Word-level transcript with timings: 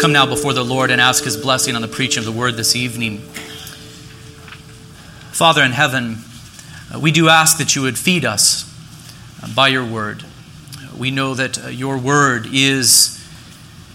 come 0.00 0.12
now 0.12 0.24
before 0.24 0.54
the 0.54 0.64
Lord 0.64 0.90
and 0.90 0.98
ask 0.98 1.24
his 1.24 1.36
blessing 1.36 1.76
on 1.76 1.82
the 1.82 1.88
preaching 1.88 2.20
of 2.20 2.24
the 2.24 2.32
word 2.32 2.56
this 2.56 2.74
evening. 2.74 3.18
Father 5.28 5.62
in 5.62 5.72
heaven, 5.72 6.16
uh, 6.94 6.98
we 6.98 7.12
do 7.12 7.28
ask 7.28 7.58
that 7.58 7.76
you 7.76 7.82
would 7.82 7.98
feed 7.98 8.24
us 8.24 8.64
uh, 9.42 9.54
by 9.54 9.68
your 9.68 9.84
word. 9.84 10.24
We 10.96 11.10
know 11.10 11.34
that 11.34 11.62
uh, 11.62 11.68
your 11.68 11.98
word 11.98 12.46
is, 12.50 13.22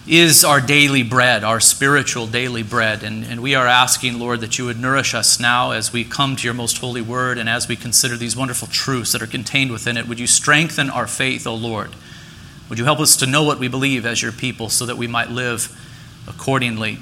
is 0.06 0.46
our 0.46 0.62
daily 0.62 1.02
bread, 1.02 1.44
our 1.44 1.60
spiritual 1.60 2.28
daily 2.28 2.62
bread. 2.62 3.02
And, 3.02 3.26
and 3.26 3.42
we 3.42 3.56
are 3.56 3.66
asking, 3.66 4.20
Lord, 4.20 4.42
that 4.42 4.60
you 4.60 4.66
would 4.66 4.80
nourish 4.80 5.16
us 5.16 5.40
now 5.40 5.72
as 5.72 5.92
we 5.92 6.04
come 6.04 6.36
to 6.36 6.44
your 6.44 6.54
most 6.54 6.78
holy 6.78 7.02
word 7.02 7.40
and 7.40 7.50
as 7.50 7.68
we 7.68 7.76
consider 7.76 8.16
these 8.16 8.38
wonderful 8.38 8.68
truths 8.68 9.12
that 9.14 9.24
are 9.24 9.28
contained 9.28 9.72
within 9.72 9.98
it. 9.98 10.08
Would 10.08 10.20
you 10.20 10.28
strengthen 10.28 10.92
our 10.92 11.08
faith, 11.08 11.48
O 11.48 11.56
Lord? 11.56 11.96
Would 12.70 12.78
you 12.78 12.86
help 12.86 13.00
us 13.00 13.16
to 13.18 13.26
know 13.26 13.42
what 13.42 13.58
we 13.58 13.68
believe 13.68 14.06
as 14.06 14.22
your 14.22 14.32
people 14.32 14.70
so 14.70 14.86
that 14.86 14.98
we 14.98 15.08
might 15.08 15.32
live 15.32 15.82
accordingly? 16.28 16.96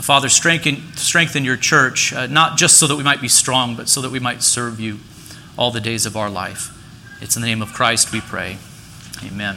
Father, 0.00 0.28
strengthen, 0.28 0.92
strengthen 0.94 1.44
your 1.44 1.56
church, 1.56 2.12
uh, 2.12 2.26
not 2.26 2.56
just 2.56 2.78
so 2.78 2.86
that 2.86 2.96
we 2.96 3.02
might 3.02 3.20
be 3.20 3.28
strong, 3.28 3.76
but 3.76 3.88
so 3.88 4.00
that 4.00 4.10
we 4.10 4.18
might 4.18 4.42
serve 4.42 4.80
you 4.80 4.98
all 5.58 5.70
the 5.70 5.80
days 5.80 6.06
of 6.06 6.16
our 6.16 6.30
life. 6.30 6.76
It's 7.20 7.36
in 7.36 7.42
the 7.42 7.48
name 7.48 7.60
of 7.60 7.72
Christ 7.72 8.12
we 8.12 8.20
pray. 8.20 8.58
Amen. 9.24 9.56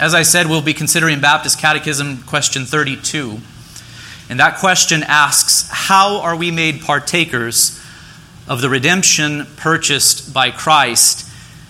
As 0.00 0.14
I 0.14 0.22
said, 0.22 0.46
we'll 0.46 0.62
be 0.62 0.74
considering 0.74 1.20
Baptist 1.20 1.58
Catechism 1.58 2.22
question 2.22 2.64
32. 2.64 3.38
And 4.28 4.40
that 4.40 4.58
question 4.58 5.02
asks 5.02 5.68
How 5.70 6.20
are 6.20 6.36
we 6.36 6.50
made 6.50 6.80
partakers 6.80 7.82
of 8.48 8.60
the 8.60 8.70
redemption 8.70 9.46
purchased 9.56 10.32
by 10.32 10.50
Christ 10.50 11.25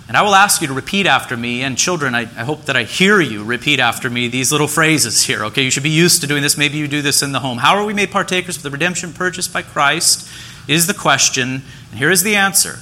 and 0.09 0.16
I 0.16 0.23
will 0.23 0.37
ask 0.37 0.60
you 0.60 0.69
to 0.69 0.73
repeat 0.73 1.06
after 1.06 1.37
me. 1.37 1.62
And 1.62 1.77
children, 1.77 2.15
I, 2.15 2.23
I, 2.23 2.45
hope 2.45 2.66
that 2.66 2.77
I 2.77 2.84
hear 2.84 3.21
you 3.21 3.43
repeat 3.43 3.80
after 3.80 4.09
me 4.09 4.29
these 4.29 4.52
little 4.52 4.68
phrases 4.68 5.24
here. 5.24 5.45
Okay, 5.46 5.63
you 5.63 5.71
should 5.71 5.82
be 5.82 5.90
used 5.90 6.21
to 6.21 6.29
doing 6.29 6.43
this. 6.43 6.57
Maybe 6.57 6.79
you 6.79 6.87
do 6.87 7.02
this 7.02 7.23
in 7.23 7.32
the 7.32 7.40
home. 7.40 7.59
How 7.59 7.76
are 7.76 7.85
we 7.85 7.93
made 7.93 8.13
partakers 8.13 8.57
of 8.57 8.63
the 8.63 8.71
redemption 8.71 9.13
purchased 9.13 9.52
by 9.52 9.63
Christ? 9.63 10.29
Is 10.68 10.87
the 10.87 10.95
question. 10.95 11.63
And 11.90 11.98
here 11.98 12.10
is 12.10 12.23
the 12.23 12.37
answer 12.37 12.79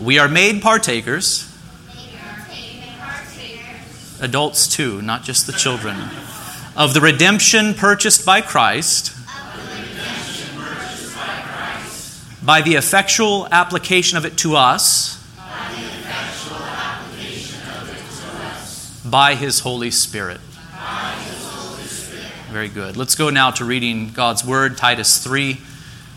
We 0.00 0.18
are 0.18 0.28
made 0.28 0.62
partakers. 0.62 1.48
Adults 4.20 4.68
too, 4.68 5.02
not 5.02 5.24
just 5.24 5.48
the 5.48 5.52
children. 5.52 5.96
Of 6.76 6.94
the 6.94 7.00
redemption 7.00 7.74
purchased 7.74 8.24
by 8.24 8.40
Christ. 8.40 9.16
By 12.44 12.62
the 12.62 12.74
effectual 12.74 13.48
application 13.50 14.16
of 14.16 14.24
it 14.24 14.36
to 14.38 14.54
us 14.56 15.21
by 19.04 19.34
His 19.34 19.60
Holy 19.60 19.90
Spirit. 19.90 20.40
Very 22.50 22.68
good. 22.68 22.96
Let's 22.96 23.14
go 23.14 23.30
now 23.30 23.50
to 23.52 23.64
reading 23.64 24.10
God's 24.10 24.44
Word, 24.44 24.76
Titus 24.76 25.22
3, 25.24 25.54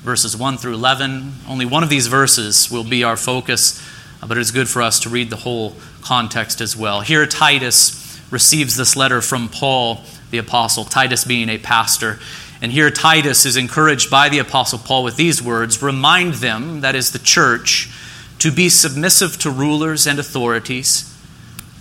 verses 0.02 0.36
1 0.38 0.58
through 0.58 0.74
11. 0.74 1.32
Only 1.48 1.66
one 1.66 1.82
of 1.82 1.90
these 1.90 2.08
verses 2.08 2.70
will 2.70 2.84
be 2.84 3.04
our 3.04 3.18
focus, 3.18 3.82
uh, 4.22 4.28
but 4.28 4.38
it's 4.38 4.52
good 4.52 4.68
for 4.68 4.82
us 4.82 5.00
to 5.00 5.10
read 5.10 5.30
the 5.30 5.38
whole 5.38 5.76
context 6.02 6.62
as 6.62 6.76
well. 6.76 7.02
Here, 7.02 7.26
Titus 7.26 8.22
receives 8.30 8.76
this 8.76 8.96
letter 8.96 9.22
from 9.22 9.50
Paul, 9.50 10.02
the 10.30 10.38
apostle, 10.38 10.84
Titus 10.84 11.24
being 11.24 11.50
a 11.50 11.58
pastor. 11.58 12.20
And 12.62 12.72
here, 12.72 12.92
Titus 12.92 13.46
is 13.46 13.58
encouraged 13.58 14.12
by 14.12 14.30
the 14.30 14.40
apostle 14.40 14.80
Paul 14.80 15.04
with 15.04 15.16
these 15.16 15.42
words 15.42 15.82
Remind 15.82 16.36
them, 16.36 16.82
that 16.82 16.96
is 16.96 17.12
the 17.12 17.20
church, 17.20 17.90
to 18.40 18.52
be 18.52 18.70
submissive 18.70 19.40
to 19.40 19.50
rulers 19.50 20.06
and 20.06 20.20
authorities 20.20 21.15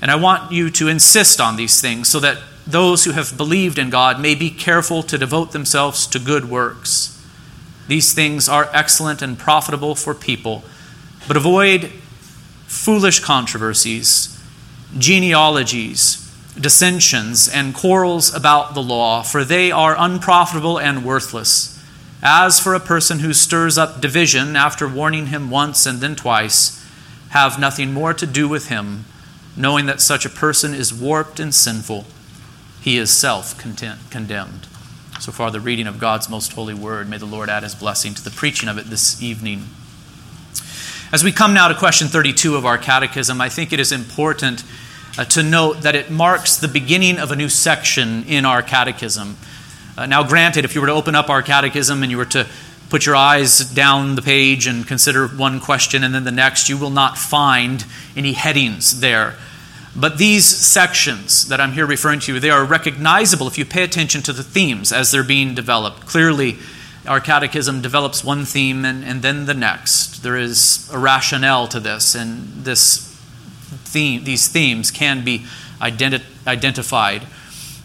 And 0.00 0.10
I 0.10 0.16
want 0.16 0.52
you 0.52 0.70
to 0.70 0.88
insist 0.88 1.40
on 1.40 1.56
these 1.56 1.80
things 1.80 2.08
so 2.08 2.20
that 2.20 2.38
those 2.66 3.04
who 3.04 3.12
have 3.12 3.36
believed 3.36 3.78
in 3.78 3.90
God 3.90 4.20
may 4.20 4.34
be 4.34 4.50
careful 4.50 5.02
to 5.04 5.16
devote 5.16 5.52
themselves 5.52 6.06
to 6.08 6.18
good 6.18 6.50
works. 6.50 7.12
These 7.88 8.12
things 8.12 8.48
are 8.48 8.68
excellent 8.72 9.22
and 9.22 9.38
profitable 9.38 9.94
for 9.94 10.14
people, 10.14 10.64
but 11.28 11.36
avoid 11.36 11.92
foolish 12.66 13.20
controversies, 13.20 14.42
genealogies, 14.98 16.22
dissensions, 16.60 17.48
and 17.48 17.74
quarrels 17.74 18.34
about 18.34 18.74
the 18.74 18.82
law, 18.82 19.22
for 19.22 19.44
they 19.44 19.70
are 19.70 19.94
unprofitable 19.96 20.78
and 20.78 21.04
worthless. 21.04 21.72
As 22.22 22.58
for 22.58 22.74
a 22.74 22.80
person 22.80 23.20
who 23.20 23.32
stirs 23.32 23.78
up 23.78 24.00
division 24.00 24.56
after 24.56 24.88
warning 24.88 25.26
him 25.26 25.50
once 25.50 25.86
and 25.86 26.00
then 26.00 26.16
twice, 26.16 26.84
have 27.30 27.60
nothing 27.60 27.92
more 27.92 28.14
to 28.14 28.26
do 28.26 28.48
with 28.48 28.68
him 28.68 29.04
knowing 29.56 29.86
that 29.86 30.00
such 30.00 30.26
a 30.26 30.30
person 30.30 30.74
is 30.74 30.92
warped 30.92 31.40
and 31.40 31.54
sinful, 31.54 32.04
he 32.80 32.98
is 32.98 33.10
self 33.10 33.58
condemned. 33.58 34.66
So 35.18 35.32
far, 35.32 35.50
the 35.50 35.60
reading 35.60 35.86
of 35.86 35.98
God's 35.98 36.28
most 36.28 36.52
holy 36.52 36.74
word. 36.74 37.08
May 37.08 37.16
the 37.16 37.26
Lord 37.26 37.48
add 37.48 37.62
his 37.62 37.74
blessing 37.74 38.14
to 38.14 38.22
the 38.22 38.30
preaching 38.30 38.68
of 38.68 38.76
it 38.78 38.86
this 38.86 39.22
evening. 39.22 39.64
As 41.12 41.24
we 41.24 41.32
come 41.32 41.54
now 41.54 41.68
to 41.68 41.74
question 41.74 42.08
32 42.08 42.56
of 42.56 42.66
our 42.66 42.76
catechism, 42.76 43.40
I 43.40 43.48
think 43.48 43.72
it 43.72 43.80
is 43.80 43.92
important 43.92 44.62
uh, 45.16 45.24
to 45.24 45.42
note 45.42 45.82
that 45.82 45.94
it 45.94 46.10
marks 46.10 46.56
the 46.56 46.68
beginning 46.68 47.18
of 47.18 47.30
a 47.30 47.36
new 47.36 47.48
section 47.48 48.24
in 48.24 48.44
our 48.44 48.62
catechism. 48.62 49.36
Uh, 49.96 50.04
now, 50.04 50.22
granted, 50.22 50.64
if 50.64 50.74
you 50.74 50.80
were 50.80 50.88
to 50.88 50.92
open 50.92 51.14
up 51.14 51.30
our 51.30 51.42
catechism 51.42 52.02
and 52.02 52.10
you 52.10 52.18
were 52.18 52.26
to 52.26 52.46
put 52.88 53.06
your 53.06 53.16
eyes 53.16 53.58
down 53.58 54.14
the 54.14 54.22
page 54.22 54.66
and 54.66 54.86
consider 54.86 55.26
one 55.26 55.60
question 55.60 56.04
and 56.04 56.14
then 56.14 56.24
the 56.24 56.32
next, 56.32 56.68
you 56.68 56.78
will 56.78 56.90
not 56.90 57.18
find 57.18 57.84
any 58.16 58.32
headings 58.32 59.00
there. 59.00 59.34
But 59.94 60.18
these 60.18 60.44
sections 60.44 61.48
that 61.48 61.60
I'm 61.60 61.72
here 61.72 61.86
referring 61.86 62.20
to, 62.20 62.38
they 62.38 62.50
are 62.50 62.64
recognizable 62.64 63.46
if 63.46 63.56
you 63.56 63.64
pay 63.64 63.82
attention 63.82 64.22
to 64.22 64.32
the 64.32 64.42
themes 64.42 64.92
as 64.92 65.10
they're 65.10 65.24
being 65.24 65.54
developed. 65.54 66.06
Clearly, 66.06 66.58
our 67.06 67.20
catechism 67.20 67.80
develops 67.80 68.22
one 68.22 68.44
theme 68.44 68.84
and, 68.84 69.04
and 69.04 69.22
then 69.22 69.46
the 69.46 69.54
next. 69.54 70.22
There 70.22 70.36
is 70.36 70.90
a 70.92 70.98
rationale 70.98 71.66
to 71.68 71.80
this, 71.80 72.14
and 72.14 72.64
this 72.64 73.06
theme, 73.84 74.24
these 74.24 74.48
themes 74.48 74.90
can 74.90 75.24
be 75.24 75.46
identi- 75.80 76.24
identified. 76.46 77.22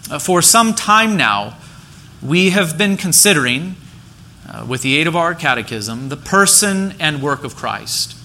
Uh, 0.10 0.20
for 0.20 0.42
some 0.42 0.74
time 0.74 1.16
now, 1.16 1.58
we 2.22 2.50
have 2.50 2.78
been 2.78 2.98
considering, 2.98 3.76
uh, 4.52 4.66
with 4.68 4.82
the 4.82 4.98
aid 4.98 5.08
of 5.08 5.16
our 5.16 5.34
catechism, 5.34 6.10
the 6.10 6.18
person 6.18 6.94
and 7.00 7.22
work 7.22 7.44
of 7.44 7.56
Christ. 7.56 8.18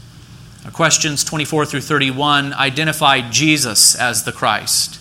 Questions 0.73 1.23
24 1.23 1.65
through 1.67 1.81
31 1.81 2.53
identify 2.53 3.21
Jesus 3.31 3.95
as 3.95 4.25
the 4.25 4.33
Christ. 4.33 5.01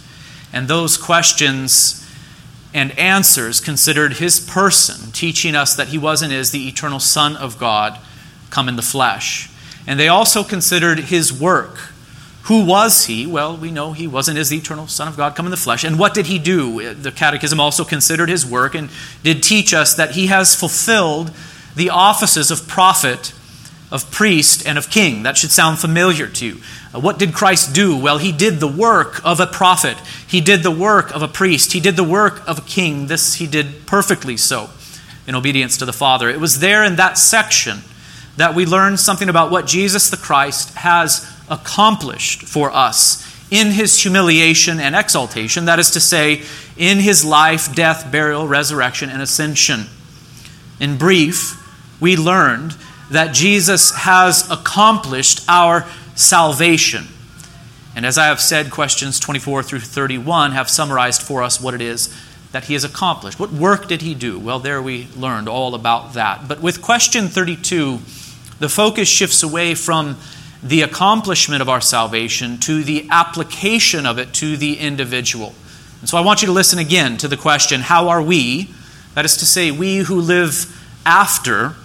And 0.53 0.67
those 0.67 0.95
questions 0.95 2.07
and 2.73 2.97
answers 2.99 3.59
considered 3.59 4.13
his 4.13 4.39
person, 4.39 5.11
teaching 5.11 5.55
us 5.55 5.75
that 5.75 5.87
he 5.87 5.97
was 5.97 6.21
and 6.21 6.31
is 6.31 6.51
the 6.51 6.67
eternal 6.67 6.99
Son 6.99 7.35
of 7.35 7.57
God 7.57 7.99
come 8.51 8.69
in 8.69 8.75
the 8.75 8.81
flesh. 8.81 9.49
And 9.87 9.99
they 9.99 10.07
also 10.07 10.43
considered 10.43 10.99
his 10.99 11.33
work. 11.33 11.93
Who 12.45 12.63
was 12.63 13.05
he? 13.05 13.25
Well, 13.25 13.57
we 13.57 13.71
know 13.71 13.93
he 13.93 14.07
wasn't 14.07 14.37
as 14.37 14.49
the 14.49 14.57
eternal 14.57 14.87
Son 14.87 15.07
of 15.07 15.17
God 15.17 15.35
come 15.35 15.47
in 15.47 15.51
the 15.51 15.57
flesh. 15.57 15.83
And 15.83 15.97
what 15.97 16.13
did 16.13 16.27
he 16.27 16.37
do? 16.37 16.93
The 16.93 17.11
Catechism 17.11 17.59
also 17.59 17.83
considered 17.83 18.29
his 18.29 18.45
work 18.45 18.75
and 18.75 18.89
did 19.23 19.41
teach 19.41 19.73
us 19.73 19.95
that 19.95 20.11
he 20.11 20.27
has 20.27 20.53
fulfilled 20.53 21.31
the 21.75 21.89
offices 21.89 22.51
of 22.51 22.67
prophet 22.67 23.33
of 23.91 24.11
priest 24.11 24.65
and 24.67 24.77
of 24.77 24.89
king. 24.89 25.23
That 25.23 25.37
should 25.37 25.51
sound 25.51 25.79
familiar 25.79 26.27
to 26.27 26.45
you. 26.45 26.61
Uh, 26.93 26.99
what 26.99 27.19
did 27.19 27.33
Christ 27.33 27.73
do? 27.73 27.97
Well, 27.97 28.17
he 28.17 28.31
did 28.31 28.59
the 28.59 28.67
work 28.67 29.21
of 29.23 29.39
a 29.39 29.47
prophet, 29.47 29.97
he 30.27 30.41
did 30.41 30.63
the 30.63 30.71
work 30.71 31.15
of 31.15 31.21
a 31.21 31.27
priest, 31.27 31.73
he 31.73 31.79
did 31.79 31.95
the 31.95 32.03
work 32.03 32.47
of 32.47 32.59
a 32.59 32.61
king. 32.61 33.07
This 33.07 33.35
he 33.35 33.47
did 33.47 33.85
perfectly 33.85 34.37
so. 34.37 34.69
in 35.27 35.35
obedience 35.35 35.77
to 35.77 35.85
the 35.85 35.93
Father. 35.93 36.29
It 36.29 36.39
was 36.39 36.59
there 36.59 36.83
in 36.83 36.97
that 36.97 37.17
section 37.17 37.79
that 38.37 38.53
we 38.53 38.65
learned 38.65 38.99
something 38.99 39.29
about 39.29 39.49
what 39.49 39.65
Jesus 39.65 40.09
the 40.09 40.17
Christ 40.17 40.75
has 40.75 41.34
accomplished 41.49 42.43
for 42.43 42.71
us 42.71 43.23
in 43.51 43.71
his 43.71 44.01
humiliation 44.01 44.79
and 44.79 44.95
exaltation, 44.95 45.65
that 45.65 45.79
is 45.79 45.91
to 45.91 45.99
say, 45.99 46.41
in 46.77 46.99
his 46.99 47.23
life, 47.23 47.73
death, 47.75 48.11
burial, 48.11 48.47
resurrection, 48.47 49.09
and 49.09 49.21
ascension. 49.21 49.85
In 50.79 50.97
brief, 50.97 51.61
we 52.01 52.17
learned 52.17 52.75
that 53.11 53.33
Jesus 53.33 53.91
has 53.95 54.49
accomplished 54.49 55.45
our 55.47 55.85
salvation. 56.15 57.05
And 57.95 58.05
as 58.05 58.17
I 58.17 58.25
have 58.25 58.41
said, 58.41 58.71
questions 58.71 59.19
24 59.19 59.63
through 59.63 59.79
31 59.79 60.51
have 60.51 60.69
summarized 60.69 61.21
for 61.21 61.43
us 61.43 61.61
what 61.61 61.73
it 61.73 61.81
is 61.81 62.13
that 62.51 62.65
he 62.65 62.73
has 62.73 62.83
accomplished. 62.83 63.39
What 63.39 63.51
work 63.51 63.87
did 63.87 64.01
he 64.01 64.15
do? 64.15 64.39
Well, 64.39 64.59
there 64.59 64.81
we 64.81 65.07
learned 65.15 65.49
all 65.49 65.75
about 65.75 66.13
that. 66.13 66.47
But 66.47 66.61
with 66.61 66.81
question 66.81 67.27
32, 67.27 67.99
the 68.59 68.69
focus 68.69 69.09
shifts 69.09 69.43
away 69.43 69.75
from 69.75 70.17
the 70.65 70.81
accomplishment 70.81 71.61
of 71.61 71.69
our 71.69 71.79
salvation 71.79 72.57
to 72.57 72.83
the 72.83 73.07
application 73.11 74.07
of 74.07 74.17
it 74.17 74.33
to 74.33 74.57
the 74.57 74.79
individual. 74.79 75.53
And 76.01 76.09
so 76.09 76.17
I 76.17 76.21
want 76.21 76.41
you 76.41 76.47
to 76.47 76.51
listen 76.51 76.79
again 76.79 77.17
to 77.17 77.27
the 77.27 77.37
question 77.37 77.81
how 77.81 78.09
are 78.09 78.21
we, 78.21 78.71
that 79.13 79.25
is 79.25 79.37
to 79.37 79.45
say, 79.45 79.69
we 79.69 79.97
who 79.97 80.19
live 80.19 80.75
after 81.05 81.75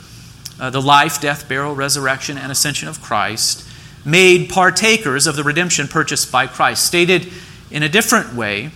uh, 0.58 0.70
the 0.70 0.80
life, 0.80 1.20
death, 1.20 1.46
burial, 1.46 1.74
resurrection, 1.74 2.38
and 2.38 2.50
ascension 2.50 2.88
of 2.88 3.02
Christ, 3.02 3.68
made 4.02 4.48
partakers 4.48 5.26
of 5.26 5.36
the 5.36 5.44
redemption 5.44 5.86
purchased 5.86 6.32
by 6.32 6.46
Christ? 6.46 6.86
Stated 6.86 7.30
in 7.70 7.82
a 7.82 7.88
different 7.88 8.34
way, 8.34 8.70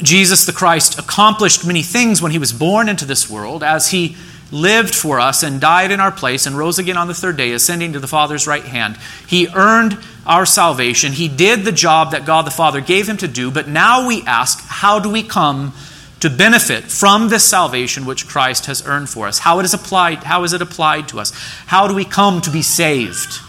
Jesus 0.00 0.44
the 0.44 0.52
Christ 0.52 0.96
accomplished 0.96 1.66
many 1.66 1.82
things 1.82 2.22
when 2.22 2.30
he 2.30 2.38
was 2.38 2.52
born 2.52 2.88
into 2.88 3.04
this 3.04 3.28
world 3.28 3.64
as 3.64 3.90
he 3.90 4.16
lived 4.52 4.94
for 4.94 5.18
us 5.18 5.42
and 5.42 5.60
died 5.60 5.90
in 5.90 5.98
our 5.98 6.12
place 6.12 6.46
and 6.46 6.56
rose 6.56 6.78
again 6.78 6.96
on 6.96 7.08
the 7.08 7.14
third 7.14 7.36
day, 7.36 7.52
ascending 7.52 7.94
to 7.94 7.98
the 7.98 8.06
Father's 8.06 8.46
right 8.46 8.64
hand. 8.64 8.96
He 9.26 9.48
earned 9.48 9.98
our 10.26 10.46
salvation. 10.46 11.12
He 11.12 11.26
did 11.26 11.64
the 11.64 11.72
job 11.72 12.12
that 12.12 12.26
God 12.26 12.46
the 12.46 12.50
Father 12.50 12.80
gave 12.80 13.08
him 13.08 13.16
to 13.16 13.28
do. 13.28 13.50
But 13.50 13.66
now 13.66 14.06
we 14.06 14.22
ask, 14.22 14.62
how 14.68 15.00
do 15.00 15.10
we 15.10 15.22
come 15.22 15.72
to 16.20 16.30
benefit 16.30 16.84
from 16.84 17.28
this 17.28 17.44
salvation 17.44 18.04
which 18.04 18.28
Christ 18.28 18.66
has 18.66 18.86
earned 18.86 19.08
for 19.08 19.26
us? 19.26 19.38
How 19.38 19.58
it 19.58 19.64
is 19.64 19.74
applied, 19.74 20.22
how 20.22 20.44
is 20.44 20.52
it 20.52 20.62
applied 20.62 21.08
to 21.08 21.18
us? 21.18 21.32
How 21.66 21.88
do 21.88 21.94
we 21.94 22.04
come 22.04 22.40
to 22.42 22.50
be 22.50 22.62
saved? 22.62 23.40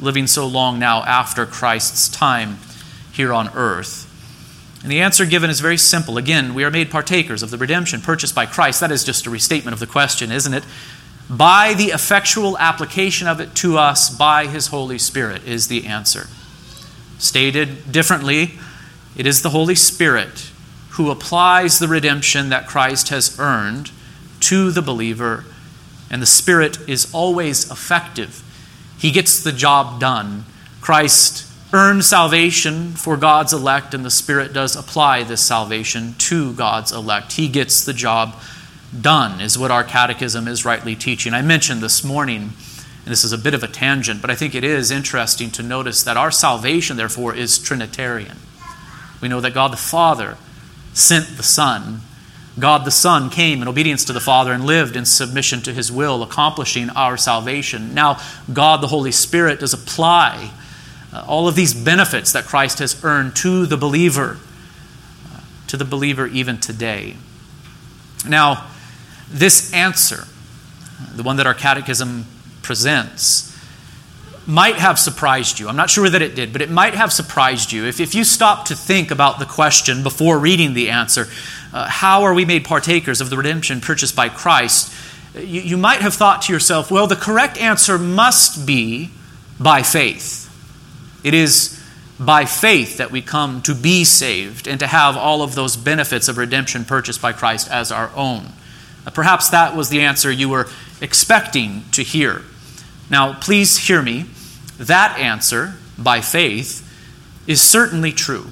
Living 0.00 0.26
so 0.26 0.46
long 0.46 0.78
now 0.78 1.04
after 1.04 1.46
Christ's 1.46 2.08
time 2.08 2.58
here 3.12 3.32
on 3.32 3.50
earth. 3.54 4.01
And 4.82 4.90
the 4.90 5.00
answer 5.00 5.24
given 5.24 5.48
is 5.48 5.60
very 5.60 5.76
simple. 5.76 6.18
Again, 6.18 6.54
we 6.54 6.64
are 6.64 6.70
made 6.70 6.90
partakers 6.90 7.42
of 7.42 7.50
the 7.50 7.58
redemption 7.58 8.00
purchased 8.00 8.34
by 8.34 8.46
Christ. 8.46 8.80
That 8.80 8.90
is 8.90 9.04
just 9.04 9.26
a 9.26 9.30
restatement 9.30 9.74
of 9.74 9.80
the 9.80 9.86
question, 9.86 10.32
isn't 10.32 10.54
it? 10.54 10.64
By 11.30 11.74
the 11.74 11.86
effectual 11.86 12.58
application 12.58 13.28
of 13.28 13.40
it 13.40 13.54
to 13.56 13.78
us 13.78 14.10
by 14.10 14.46
His 14.46 14.68
Holy 14.68 14.98
Spirit, 14.98 15.44
is 15.44 15.68
the 15.68 15.86
answer. 15.86 16.26
Stated 17.18 17.92
differently, 17.92 18.58
it 19.16 19.26
is 19.26 19.42
the 19.42 19.50
Holy 19.50 19.76
Spirit 19.76 20.50
who 20.90 21.10
applies 21.10 21.78
the 21.78 21.88
redemption 21.88 22.48
that 22.48 22.66
Christ 22.66 23.08
has 23.10 23.38
earned 23.38 23.92
to 24.40 24.70
the 24.72 24.82
believer, 24.82 25.44
and 26.10 26.20
the 26.20 26.26
Spirit 26.26 26.78
is 26.88 27.12
always 27.14 27.70
effective. 27.70 28.42
He 28.98 29.10
gets 29.10 29.42
the 29.42 29.52
job 29.52 30.00
done. 30.00 30.44
Christ 30.80 31.46
earn 31.72 32.02
salvation 32.02 32.92
for 32.92 33.16
God's 33.16 33.52
elect, 33.52 33.94
and 33.94 34.04
the 34.04 34.10
Spirit 34.10 34.52
does 34.52 34.76
apply 34.76 35.22
this 35.22 35.44
salvation 35.44 36.14
to 36.18 36.52
God's 36.52 36.92
elect. 36.92 37.32
He 37.32 37.48
gets 37.48 37.84
the 37.84 37.94
job 37.94 38.36
done, 38.98 39.40
is 39.40 39.58
what 39.58 39.70
our 39.70 39.82
catechism 39.82 40.46
is 40.46 40.66
rightly 40.66 40.94
teaching. 40.94 41.32
I 41.32 41.40
mentioned 41.40 41.80
this 41.80 42.04
morning, 42.04 42.42
and 42.42 43.06
this 43.06 43.24
is 43.24 43.32
a 43.32 43.38
bit 43.38 43.54
of 43.54 43.62
a 43.62 43.68
tangent, 43.68 44.20
but 44.20 44.30
I 44.30 44.34
think 44.34 44.54
it 44.54 44.64
is 44.64 44.90
interesting 44.90 45.50
to 45.52 45.62
notice 45.62 46.02
that 46.02 46.18
our 46.18 46.30
salvation, 46.30 46.98
therefore, 46.98 47.34
is 47.34 47.58
Trinitarian. 47.58 48.36
We 49.22 49.28
know 49.28 49.40
that 49.40 49.54
God 49.54 49.72
the 49.72 49.78
Father 49.78 50.36
sent 50.92 51.38
the 51.38 51.42
Son. 51.42 52.02
God 52.58 52.84
the 52.84 52.90
Son 52.90 53.30
came 53.30 53.62
in 53.62 53.68
obedience 53.68 54.04
to 54.04 54.12
the 54.12 54.20
Father 54.20 54.52
and 54.52 54.66
lived 54.66 54.94
in 54.94 55.06
submission 55.06 55.62
to 55.62 55.72
his 55.72 55.90
will, 55.90 56.22
accomplishing 56.22 56.90
our 56.90 57.16
salvation. 57.16 57.94
Now, 57.94 58.20
God 58.52 58.82
the 58.82 58.88
Holy 58.88 59.12
Spirit 59.12 59.60
does 59.60 59.72
apply 59.72 60.50
uh, 61.12 61.24
all 61.26 61.48
of 61.48 61.54
these 61.54 61.74
benefits 61.74 62.32
that 62.32 62.44
Christ 62.44 62.78
has 62.78 63.02
earned 63.04 63.36
to 63.36 63.66
the 63.66 63.76
believer, 63.76 64.38
uh, 65.32 65.40
to 65.68 65.76
the 65.76 65.84
believer 65.84 66.26
even 66.26 66.58
today. 66.58 67.16
Now, 68.28 68.68
this 69.28 69.72
answer, 69.72 70.24
the 71.14 71.22
one 71.22 71.36
that 71.36 71.46
our 71.46 71.54
catechism 71.54 72.26
presents, 72.62 73.52
might 74.46 74.76
have 74.76 74.98
surprised 74.98 75.60
you. 75.60 75.68
I'm 75.68 75.76
not 75.76 75.90
sure 75.90 76.08
that 76.08 76.22
it 76.22 76.34
did, 76.34 76.52
but 76.52 76.62
it 76.62 76.70
might 76.70 76.94
have 76.94 77.12
surprised 77.12 77.72
you. 77.72 77.86
If, 77.86 78.00
if 78.00 78.14
you 78.14 78.24
stop 78.24 78.66
to 78.66 78.74
think 78.74 79.10
about 79.10 79.38
the 79.38 79.44
question 79.44 80.02
before 80.02 80.38
reading 80.38 80.74
the 80.74 80.90
answer, 80.90 81.28
uh, 81.72 81.88
how 81.88 82.22
are 82.22 82.34
we 82.34 82.44
made 82.44 82.64
partakers 82.64 83.20
of 83.20 83.30
the 83.30 83.36
redemption 83.36 83.80
purchased 83.80 84.16
by 84.16 84.28
Christ? 84.28 84.92
You, 85.34 85.60
you 85.60 85.76
might 85.76 86.00
have 86.00 86.14
thought 86.14 86.42
to 86.42 86.52
yourself, 86.52 86.90
well, 86.90 87.06
the 87.06 87.16
correct 87.16 87.56
answer 87.56 87.98
must 87.98 88.66
be 88.66 89.10
by 89.60 89.82
faith. 89.82 90.41
It 91.22 91.34
is 91.34 91.82
by 92.18 92.44
faith 92.44 92.98
that 92.98 93.10
we 93.10 93.22
come 93.22 93.62
to 93.62 93.74
be 93.74 94.04
saved 94.04 94.66
and 94.66 94.78
to 94.80 94.86
have 94.86 95.16
all 95.16 95.42
of 95.42 95.54
those 95.54 95.76
benefits 95.76 96.28
of 96.28 96.38
redemption 96.38 96.84
purchased 96.84 97.20
by 97.20 97.32
Christ 97.32 97.70
as 97.70 97.90
our 97.90 98.10
own. 98.14 98.48
Uh, 99.06 99.10
perhaps 99.10 99.48
that 99.50 99.76
was 99.76 99.88
the 99.88 100.00
answer 100.00 100.30
you 100.30 100.48
were 100.48 100.68
expecting 101.00 101.84
to 101.92 102.02
hear. 102.02 102.42
Now, 103.10 103.34
please 103.34 103.76
hear 103.88 104.02
me. 104.02 104.26
That 104.78 105.18
answer, 105.18 105.74
by 105.98 106.20
faith, 106.20 106.88
is 107.46 107.60
certainly 107.60 108.12
true. 108.12 108.46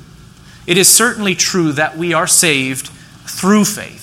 It 0.67 0.77
is 0.77 0.89
certainly 0.89 1.35
true 1.35 1.73
that 1.73 1.97
we 1.97 2.13
are 2.13 2.27
saved 2.27 2.89
through 3.27 3.65
faith. 3.65 4.01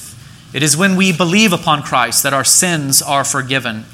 It 0.54 0.64
is 0.64 0.78
when 0.78 0.96
we 0.96 1.12
believe 1.12 1.54
upon 1.54 1.84
Christ 1.84 2.24
that 2.24 2.34
our 2.34 2.44
sins 2.44 3.02
are 3.02 3.24
forgiven 3.24 3.86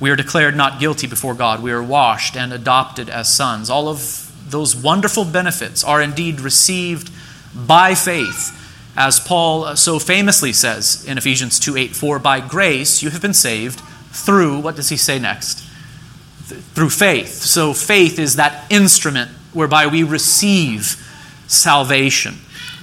we 0.00 0.10
are 0.10 0.16
declared 0.16 0.56
not 0.56 0.80
guilty 0.80 1.06
before 1.06 1.34
God. 1.34 1.62
We 1.62 1.72
are 1.72 1.82
washed 1.82 2.36
and 2.36 2.52
adopted 2.52 3.08
as 3.08 3.32
sons. 3.32 3.70
All 3.70 3.88
of 3.88 4.32
those 4.48 4.76
wonderful 4.76 5.24
benefits 5.24 5.84
are 5.84 6.02
indeed 6.02 6.40
received 6.40 7.10
by 7.54 7.94
faith. 7.94 8.60
As 8.96 9.18
Paul 9.18 9.76
so 9.76 9.98
famously 9.98 10.52
says 10.52 11.04
in 11.06 11.18
Ephesians 11.18 11.58
2 11.58 11.76
8, 11.76 11.96
for 11.96 12.18
by 12.18 12.40
grace 12.40 13.02
you 13.02 13.10
have 13.10 13.22
been 13.22 13.34
saved 13.34 13.80
through, 14.10 14.60
what 14.60 14.76
does 14.76 14.88
he 14.88 14.96
say 14.96 15.18
next? 15.18 15.60
Through 16.74 16.90
faith. 16.90 17.42
So 17.42 17.72
faith 17.72 18.18
is 18.18 18.36
that 18.36 18.70
instrument 18.70 19.30
whereby 19.52 19.86
we 19.86 20.02
receive 20.02 21.00
salvation, 21.46 22.34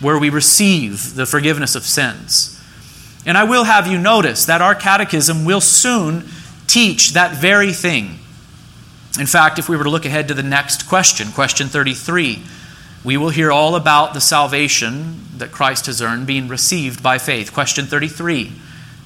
where 0.01 0.17
we 0.17 0.29
receive 0.29 1.15
the 1.15 1.25
forgiveness 1.25 1.75
of 1.75 1.83
sins. 1.83 2.57
And 3.25 3.37
I 3.37 3.43
will 3.43 3.65
have 3.65 3.87
you 3.87 3.97
notice 3.97 4.45
that 4.45 4.61
our 4.61 4.75
catechism 4.75 5.45
will 5.45 5.61
soon 5.61 6.27
teach 6.71 7.13
that 7.13 7.35
very 7.35 7.73
thing. 7.73 8.19
In 9.19 9.25
fact, 9.25 9.59
if 9.59 9.67
we 9.67 9.75
were 9.75 9.83
to 9.83 9.89
look 9.89 10.05
ahead 10.05 10.29
to 10.29 10.33
the 10.33 10.43
next 10.43 10.87
question, 10.87 11.31
question 11.31 11.67
33, 11.67 12.41
we 13.03 13.17
will 13.17 13.29
hear 13.29 13.51
all 13.51 13.75
about 13.75 14.13
the 14.13 14.21
salvation 14.21 15.19
that 15.37 15.51
Christ 15.51 15.87
has 15.87 16.01
earned 16.01 16.27
being 16.27 16.47
received 16.47 17.03
by 17.03 17.17
faith. 17.17 17.51
Question 17.51 17.85
33 17.85 18.53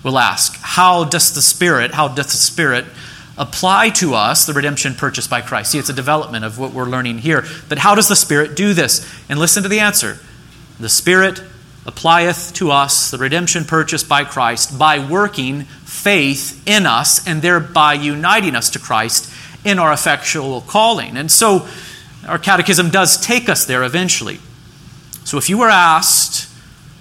will 0.03 0.19
ask, 0.19 0.60
How 0.62 1.05
does 1.05 1.34
the 1.34 1.41
Spirit, 1.41 1.91
how 1.91 2.07
does 2.07 2.27
the 2.27 2.38
Spirit 2.38 2.86
apply 3.38 3.89
to 3.89 4.13
us 4.13 4.45
the 4.45 4.53
redemption 4.53 4.93
purchased 4.93 5.29
by 5.29 5.41
Christ? 5.41 5.72
See, 5.72 5.79
it's 5.79 5.89
a 5.89 5.93
development 5.93 6.45
of 6.45 6.60
what 6.60 6.72
we're 6.72 6.86
learning 6.86 7.19
here. 7.19 7.45
But 7.67 7.79
how 7.79 7.95
does 7.95 8.10
the 8.10 8.15
Spirit 8.15 8.55
do 8.55 8.74
this? 8.74 9.12
And 9.27 9.39
listen 9.39 9.63
to 9.63 9.69
the 9.69 9.79
answer. 9.79 10.19
The 10.79 10.89
Spirit 10.89 11.41
applieth 11.85 12.53
to 12.55 12.71
us 12.71 13.11
the 13.11 13.17
redemption 13.17 13.65
purchased 13.65 14.09
by 14.09 14.23
Christ 14.23 14.77
by 14.77 14.99
working 14.99 15.61
faith 15.63 16.67
in 16.67 16.85
us 16.85 17.25
and 17.27 17.41
thereby 17.41 17.93
uniting 17.93 18.55
us 18.55 18.71
to 18.71 18.79
Christ 18.79 19.31
in 19.63 19.79
our 19.79 19.93
effectual 19.93 20.61
calling. 20.61 21.17
And 21.17 21.31
so 21.31 21.67
our 22.27 22.39
catechism 22.39 22.89
does 22.89 23.17
take 23.17 23.49
us 23.49 23.65
there 23.65 23.83
eventually. 23.83 24.39
So 25.23 25.37
if 25.37 25.49
you 25.49 25.57
were 25.57 25.69
asked, 25.69 26.51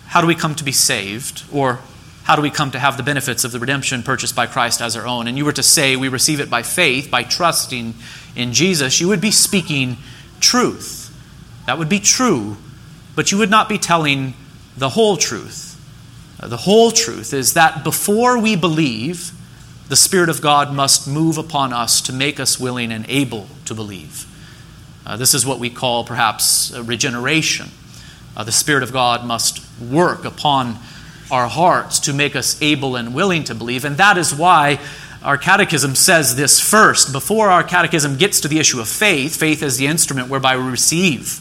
how 0.07 0.21
do 0.21 0.27
we 0.27 0.35
come 0.35 0.55
to 0.57 0.65
be 0.65 0.73
saved? 0.73 1.45
Or 1.53 1.81
how 2.25 2.37
do 2.37 2.43
we 2.43 2.51
come 2.51 2.71
to 2.71 2.79
have 2.79 2.97
the 2.97 3.03
benefits 3.03 3.45
of 3.45 3.53
the 3.53 3.59
redemption 3.59 4.03
purchased 4.03 4.37
by 4.37 4.47
Christ 4.47 4.81
as 4.81 4.97
our 4.97 5.07
own? 5.07 5.29
And 5.29 5.37
you 5.37 5.45
were 5.45 5.53
to 5.53 5.63
say, 5.63 5.97
we 5.97 6.09
receive 6.09 6.41
it 6.41 6.49
by 6.49 6.63
faith, 6.63 7.11
by 7.11 7.23
trusting 7.23 7.95
in 8.37 8.53
Jesus, 8.53 9.01
you 9.01 9.09
would 9.09 9.21
be 9.21 9.31
speaking 9.31 9.97
truth. 10.41 11.11
That 11.67 11.79
would 11.79 11.89
be 11.89 12.01
true, 12.01 12.57
but 13.15 13.31
you 13.31 13.39
would 13.39 13.51
not 13.51 13.69
be 13.69 13.79
telling 13.79 14.35
the 14.77 14.91
whole 14.91 15.17
truth. 15.17 15.71
The 16.41 16.57
whole 16.57 16.91
truth 16.91 17.33
is 17.33 17.55
that 17.55 17.85
before 17.85 18.39
we 18.39 18.57
believe, 18.57 19.33
the 19.89 19.97
Spirit 19.97 20.29
of 20.29 20.41
God 20.41 20.73
must 20.73 21.07
move 21.07 21.39
upon 21.39 21.73
us 21.73 22.01
to 22.03 22.13
make 22.13 22.41
us 22.41 22.59
willing 22.59 22.91
and 22.91 23.05
able 23.09 23.47
to 23.67 23.75
believe. 23.75 24.27
Uh, 25.07 25.17
this 25.17 25.35
is 25.35 25.45
what 25.45 25.59
we 25.59 25.71
call 25.71 26.05
perhaps 26.05 26.73
regeneration. 26.77 27.69
Uh, 28.37 28.45
the 28.45 28.53
Spirit 28.53 28.83
of 28.83 28.93
God 28.93 29.25
must 29.25 29.65
work 29.81 30.25
upon 30.25 30.79
our 31.31 31.49
hearts 31.49 32.01
to 32.01 32.13
make 32.13 32.35
us 32.35 32.61
able 32.61 32.97
and 32.97 33.15
willing 33.15 33.45
to 33.45 33.55
believe. 33.55 33.85
And 33.85 33.97
that 33.99 34.19
is 34.19 34.35
why 34.35 34.81
our 35.23 35.39
catechism 35.39 35.95
says 35.95 36.37
this 36.37 36.61
first. 36.61 37.13
Before 37.13 37.49
our 37.49 37.63
catechism 37.63 38.17
gets 38.17 38.41
to 38.41 38.49
the 38.49 38.59
issue 38.59 38.81
of 38.81 38.89
faith, 38.89 39.37
faith 39.37 39.63
is 39.63 39.77
the 39.77 39.87
instrument 39.87 40.29
whereby 40.29 40.57
we 40.57 40.65
receive 40.65 41.41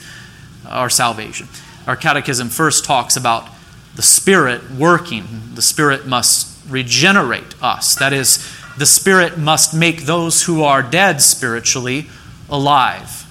our 0.67 0.89
salvation. 0.89 1.47
Our 1.85 1.95
catechism 1.95 2.49
first 2.49 2.85
talks 2.85 3.17
about 3.17 3.49
the 3.95 4.01
Spirit 4.01 4.71
working. 4.71 5.25
The 5.53 5.61
Spirit 5.61 6.07
must 6.07 6.57
regenerate 6.67 7.61
us. 7.61 7.95
That 7.95 8.13
is, 8.13 8.49
the 8.77 8.85
Spirit 8.85 9.37
must 9.37 9.73
make 9.73 10.03
those 10.03 10.43
who 10.43 10.63
are 10.63 10.81
dead 10.81 11.21
spiritually 11.21 12.07
alive. 12.49 13.25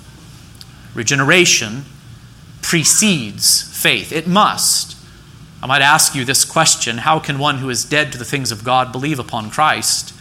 Regeneration 0.95 1.85
precedes 2.61 3.63
faith. 3.63 4.13
It 4.13 4.27
must. 4.27 4.97
I 5.63 5.67
might 5.67 5.83
ask 5.83 6.15
you 6.15 6.25
this 6.25 6.45
question 6.45 6.99
How 6.99 7.19
can 7.19 7.39
one 7.39 7.59
who 7.59 7.71
is 7.71 7.85
dead 7.85 8.13
to 8.13 8.19
the 8.19 8.25
things 8.25 8.53
of 8.53 8.65
God 8.65 8.93
believe 8.93 9.19
upon 9.19 9.51
Christ? 9.51 10.15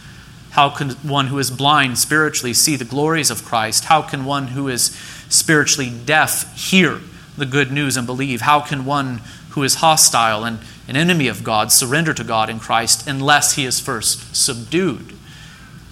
How 0.50 0.70
can 0.70 0.90
one 0.90 1.28
who 1.28 1.38
is 1.38 1.50
blind 1.50 1.98
spiritually 1.98 2.52
see 2.54 2.76
the 2.76 2.84
glories 2.84 3.30
of 3.30 3.44
Christ? 3.44 3.84
How 3.86 4.02
can 4.02 4.24
one 4.24 4.48
who 4.48 4.68
is 4.68 4.86
spiritually 5.28 5.90
deaf 5.90 6.54
hear 6.56 7.00
the 7.36 7.46
good 7.46 7.72
news 7.72 7.96
and 7.96 8.06
believe? 8.06 8.42
How 8.42 8.60
can 8.60 8.84
one 8.84 9.20
who 9.50 9.62
is 9.62 9.76
hostile 9.76 10.44
and 10.44 10.58
an 10.88 10.96
enemy 10.96 11.28
of 11.28 11.44
God 11.44 11.70
surrender 11.70 12.14
to 12.14 12.24
God 12.24 12.50
in 12.50 12.58
Christ 12.58 13.06
unless 13.06 13.54
he 13.54 13.64
is 13.64 13.80
first 13.80 14.34
subdued? 14.34 15.14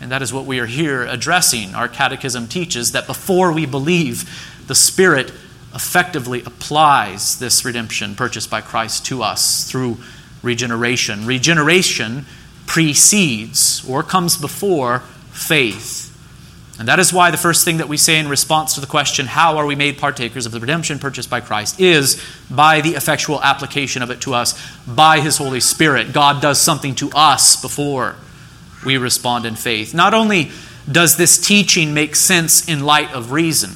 And 0.00 0.10
that 0.10 0.22
is 0.22 0.32
what 0.32 0.46
we 0.46 0.58
are 0.60 0.66
here 0.66 1.04
addressing. 1.04 1.74
Our 1.74 1.88
catechism 1.88 2.48
teaches 2.48 2.92
that 2.92 3.06
before 3.06 3.52
we 3.52 3.66
believe, 3.66 4.28
the 4.66 4.74
Spirit 4.74 5.32
effectively 5.74 6.42
applies 6.42 7.38
this 7.38 7.64
redemption 7.64 8.14
purchased 8.14 8.50
by 8.50 8.60
Christ 8.60 9.06
to 9.06 9.22
us 9.22 9.70
through 9.70 9.98
regeneration. 10.42 11.26
Regeneration 11.26 12.24
precedes 12.66 13.88
or 13.88 14.02
comes 14.02 14.36
before 14.36 15.00
faith. 15.30 16.09
And 16.80 16.88
that 16.88 16.98
is 16.98 17.12
why 17.12 17.30
the 17.30 17.36
first 17.36 17.62
thing 17.62 17.76
that 17.76 17.90
we 17.90 17.98
say 17.98 18.18
in 18.18 18.26
response 18.26 18.74
to 18.74 18.80
the 18.80 18.86
question, 18.86 19.26
How 19.26 19.58
are 19.58 19.66
we 19.66 19.74
made 19.74 19.98
partakers 19.98 20.46
of 20.46 20.52
the 20.52 20.60
redemption 20.60 20.98
purchased 20.98 21.28
by 21.28 21.40
Christ? 21.40 21.78
is 21.78 22.24
by 22.50 22.80
the 22.80 22.94
effectual 22.94 23.42
application 23.42 24.00
of 24.00 24.10
it 24.10 24.22
to 24.22 24.32
us 24.32 24.58
by 24.86 25.20
His 25.20 25.36
Holy 25.36 25.60
Spirit. 25.60 26.14
God 26.14 26.40
does 26.40 26.58
something 26.58 26.94
to 26.94 27.10
us 27.14 27.60
before 27.60 28.16
we 28.82 28.96
respond 28.96 29.44
in 29.44 29.56
faith. 29.56 29.92
Not 29.92 30.14
only 30.14 30.52
does 30.90 31.18
this 31.18 31.36
teaching 31.36 31.92
make 31.92 32.16
sense 32.16 32.66
in 32.66 32.80
light 32.80 33.12
of 33.12 33.30
reason, 33.30 33.72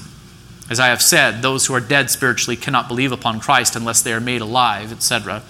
as 0.70 0.80
I 0.80 0.86
have 0.86 1.02
said, 1.02 1.42
those 1.42 1.66
who 1.66 1.74
are 1.74 1.80
dead 1.80 2.08
spiritually 2.10 2.56
cannot 2.56 2.88
believe 2.88 3.12
upon 3.12 3.38
Christ 3.38 3.76
unless 3.76 4.00
they 4.00 4.14
are 4.14 4.20
made 4.20 4.40
alive, 4.40 4.92
etc. 4.92 5.42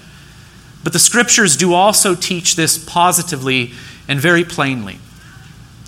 But 0.82 0.92
the 0.92 0.98
scriptures 0.98 1.56
do 1.56 1.72
also 1.72 2.16
teach 2.16 2.56
this 2.56 2.84
positively 2.84 3.74
and 4.08 4.18
very 4.18 4.42
plainly. 4.42 4.98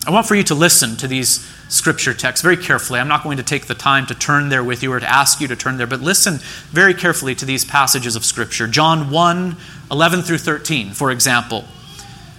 I 0.06 0.10
want 0.12 0.26
for 0.26 0.36
you 0.36 0.44
to 0.44 0.54
listen 0.54 0.94
to 0.98 1.08
these 1.08 1.44
scripture 1.68 2.14
texts 2.14 2.40
very 2.40 2.56
carefully. 2.56 3.00
I'm 3.00 3.08
not 3.08 3.24
going 3.24 3.38
to 3.38 3.42
take 3.42 3.66
the 3.66 3.74
time 3.74 4.06
to 4.06 4.14
turn 4.14 4.50
there 4.50 4.62
with 4.62 4.80
you 4.84 4.92
or 4.92 5.00
to 5.00 5.10
ask 5.10 5.40
you 5.40 5.48
to 5.48 5.56
turn 5.56 5.78
there, 5.78 5.86
but 5.88 6.00
listen 6.00 6.38
very 6.70 6.94
carefully 6.94 7.34
to 7.34 7.44
these 7.44 7.64
passages 7.64 8.14
of 8.14 8.24
scripture. 8.24 8.68
John 8.68 9.10
1 9.10 9.56
11 9.90 10.22
through 10.22 10.38
13, 10.38 10.92
for 10.92 11.10
example. 11.10 11.64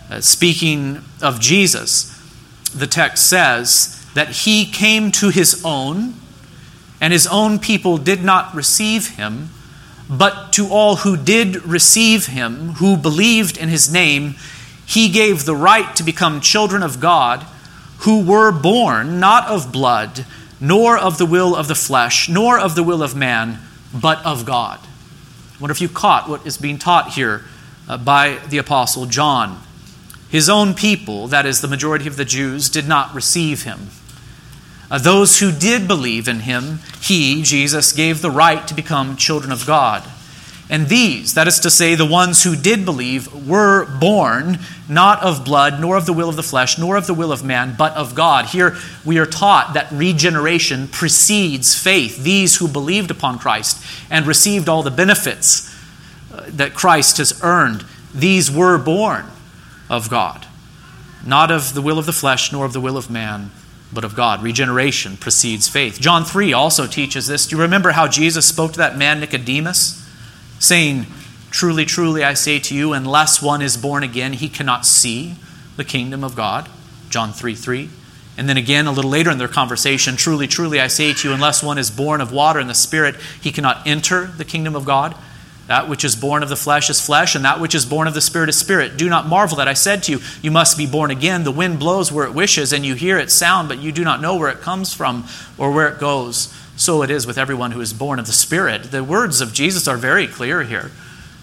Uh, 0.10 0.22
speaking 0.22 1.02
of 1.22 1.42
Jesus, 1.42 2.14
the 2.74 2.88
text 2.88 3.28
says 3.28 4.06
that 4.14 4.30
he 4.30 4.66
came 4.66 5.12
to 5.12 5.30
his 5.30 5.62
own 5.66 6.14
and 7.02 7.12
his 7.12 7.28
own 7.28 7.60
people 7.60 7.98
did 7.98 8.24
not 8.24 8.56
receive 8.56 9.18
him. 9.18 9.50
But 10.10 10.54
to 10.54 10.70
all 10.70 10.98
who 10.98 11.18
did 11.18 11.66
receive 11.66 12.28
him, 12.28 12.76
who 12.76 12.96
believed 12.96 13.58
in 13.58 13.68
his 13.68 13.92
name, 13.92 14.36
he 14.86 15.10
gave 15.10 15.44
the 15.44 15.56
right 15.56 15.94
to 15.98 16.04
become 16.04 16.40
children 16.40 16.82
of 16.82 17.02
God, 17.02 17.46
who 18.00 18.24
were 18.24 18.52
born 18.52 19.20
not 19.20 19.48
of 19.48 19.72
blood, 19.72 20.26
nor 20.60 20.98
of 20.98 21.18
the 21.18 21.26
will 21.26 21.56
of 21.56 21.68
the 21.68 21.76
flesh, 21.76 22.30
nor 22.30 22.60
of 22.60 22.76
the 22.76 22.84
will 22.84 23.04
of 23.04 23.16
man, 23.16 23.60
but 23.94 24.24
of 24.26 24.46
God. 24.46 24.80
I 24.80 25.60
wonder 25.60 25.72
if 25.72 25.82
you 25.82 25.90
caught 25.90 26.30
what 26.30 26.46
is 26.46 26.58
being 26.58 26.78
taught 26.78 27.14
here 27.14 27.46
uh, 27.88 27.98
by 27.98 28.40
the 28.50 28.58
Apostle 28.58 29.06
John. 29.06 29.62
His 30.30 30.50
own 30.50 30.74
people, 30.74 31.28
that 31.30 31.46
is, 31.46 31.62
the 31.62 31.68
majority 31.68 32.08
of 32.08 32.18
the 32.18 32.26
Jews, 32.26 32.70
did 32.70 32.88
not 32.88 33.16
receive 33.16 33.64
him. 33.64 33.88
Uh, 34.90 34.98
those 34.98 35.40
who 35.40 35.52
did 35.52 35.88
believe 35.88 36.28
in 36.28 36.42
him, 36.42 36.80
he, 37.02 37.42
Jesus, 37.42 37.92
gave 37.92 38.22
the 38.22 38.32
right 38.32 38.68
to 38.68 38.74
become 38.74 39.18
children 39.18 39.52
of 39.52 39.66
God. 39.66 40.04
And 40.70 40.90
these, 40.90 41.34
that 41.36 41.48
is 41.48 41.60
to 41.62 41.70
say, 41.70 41.96
the 41.96 42.06
ones 42.06 42.44
who 42.44 42.56
did 42.56 42.84
believe, 42.84 43.48
were 43.48 43.86
born 44.00 44.60
not 44.90 45.22
of 45.24 45.46
blood, 45.46 45.80
nor 45.80 45.96
of 45.96 46.06
the 46.06 46.14
will 46.14 46.28
of 46.28 46.36
the 46.36 46.44
flesh, 46.44 46.78
nor 46.78 46.98
of 46.98 47.08
the 47.08 47.14
will 47.14 47.32
of 47.32 47.44
man, 47.44 47.76
but 47.78 47.94
of 47.94 48.16
God. 48.16 48.48
Here 48.48 48.76
we 49.06 49.18
are 49.18 49.26
taught 49.26 49.74
that 49.74 49.92
regeneration 49.92 50.88
precedes 50.90 51.76
faith. 51.76 52.22
These 52.24 52.58
who 52.58 52.68
believed 52.68 53.12
upon 53.12 53.40
Christ 53.40 53.84
and 54.10 54.26
received 54.26 54.68
all 54.68 54.84
the 54.84 54.92
benefits 54.92 55.74
uh, 56.34 56.44
that 56.50 56.74
Christ 56.74 57.18
has 57.18 57.40
earned, 57.44 57.86
these 58.14 58.52
were 58.52 58.78
born 58.78 59.26
of 59.90 60.10
God, 60.10 60.46
not 61.26 61.50
of 61.50 61.74
the 61.74 61.82
will 61.82 62.00
of 62.00 62.06
the 62.06 62.14
flesh, 62.14 62.52
nor 62.52 62.66
of 62.66 62.74
the 62.74 62.82
will 62.82 62.98
of 62.98 63.10
man, 63.10 63.52
but 63.94 64.04
of 64.04 64.16
God. 64.16 64.44
Regeneration 64.44 65.16
precedes 65.16 65.70
faith. 65.70 66.00
John 66.00 66.26
3 66.26 66.52
also 66.52 66.88
teaches 66.88 67.28
this. 67.28 67.48
Do 67.48 67.56
you 67.56 67.62
remember 67.62 67.92
how 67.92 68.08
Jesus 68.08 68.46
spoke 68.46 68.74
to 68.74 68.78
that 68.80 68.98
man 68.98 69.22
Nicodemus, 69.22 70.07
saying, 70.60 71.06
Truly, 71.50 71.86
truly, 71.86 72.24
I 72.24 72.34
say 72.34 72.60
to 72.60 72.76
you, 72.76 72.94
unless 72.94 73.42
one 73.42 73.62
is 73.62 73.78
born 73.78 74.04
again, 74.04 74.34
he 74.34 74.50
cannot 74.50 74.86
see 74.86 75.36
the 75.76 75.84
kingdom 75.84 76.24
of 76.24 76.36
God? 76.36 76.70
John 77.10 77.32
3 77.32 77.56
3. 77.56 77.90
And 78.38 78.48
then 78.48 78.58
again, 78.58 78.86
a 78.86 78.92
little 78.92 79.10
later 79.10 79.32
in 79.32 79.40
their 79.40 79.48
conversation, 79.48 80.16
truly, 80.16 80.46
truly, 80.48 80.80
I 80.80 80.88
say 80.88 81.14
to 81.14 81.28
you, 81.28 81.34
unless 81.34 81.64
one 81.64 81.80
is 81.80 81.90
born 81.90 82.22
of 82.22 82.32
water 82.32 82.60
and 82.60 82.70
the 82.70 82.76
Spirit, 82.76 83.16
he 83.42 83.52
cannot 83.52 83.88
enter 83.88 84.28
the 84.28 84.46
kingdom 84.46 84.76
of 84.76 84.86
God. 84.86 85.16
That 85.66 85.90
which 85.90 86.06
is 86.06 86.16
born 86.16 86.44
of 86.44 86.50
the 86.50 86.56
flesh 86.56 86.90
is 86.90 87.04
flesh, 87.04 87.36
and 87.36 87.44
that 87.44 87.60
which 87.60 87.76
is 87.76 87.86
born 87.86 88.08
of 88.08 88.14
the 88.14 88.22
Spirit 88.22 88.48
is 88.48 88.58
spirit. 88.58 88.96
Do 88.96 89.10
not 89.10 89.28
marvel 89.28 89.58
that 89.58 89.68
I 89.68 89.74
said 89.74 90.04
to 90.04 90.14
you, 90.14 90.20
You 90.42 90.52
must 90.52 90.78
be 90.78 90.86
born 90.86 91.12
again. 91.12 91.44
The 91.44 91.52
wind 91.52 91.80
blows 91.80 92.12
where 92.12 92.26
it 92.26 92.34
wishes, 92.34 92.72
and 92.72 92.86
you 92.86 92.94
hear 92.94 93.18
its 93.18 93.34
sound, 93.34 93.68
but 93.68 93.80
you 93.80 93.92
do 93.92 94.04
not 94.04 94.22
know 94.22 94.38
where 94.38 94.50
it 94.50 94.62
comes 94.62 94.94
from 94.94 95.26
or 95.58 95.72
where 95.72 95.90
it 95.90 96.00
goes. 96.00 96.54
So 96.78 97.02
it 97.02 97.10
is 97.10 97.28
with 97.28 97.38
everyone 97.38 97.72
who 97.72 97.82
is 97.82 97.92
born 97.92 98.20
of 98.20 98.28
the 98.28 98.32
Spirit. 98.32 98.92
The 98.92 99.04
words 99.04 99.42
of 99.42 99.52
Jesus 99.52 99.88
are 99.88 99.98
very 99.98 100.28
clear 100.28 100.64
here. 100.64 100.92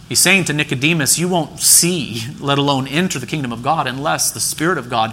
He's 0.09 0.21
saying 0.21 0.45
to 0.45 0.53
Nicodemus, 0.53 1.19
You 1.19 1.29
won't 1.29 1.61
see, 1.61 2.23
let 2.41 2.57
alone 2.57 2.87
enter 2.87 3.19
the 3.19 3.27
kingdom 3.27 3.53
of 3.53 3.63
God, 3.63 3.87
unless 3.87 4.31
the 4.31 4.41
Spirit 4.41 4.79
of 4.79 4.89
God 4.89 5.13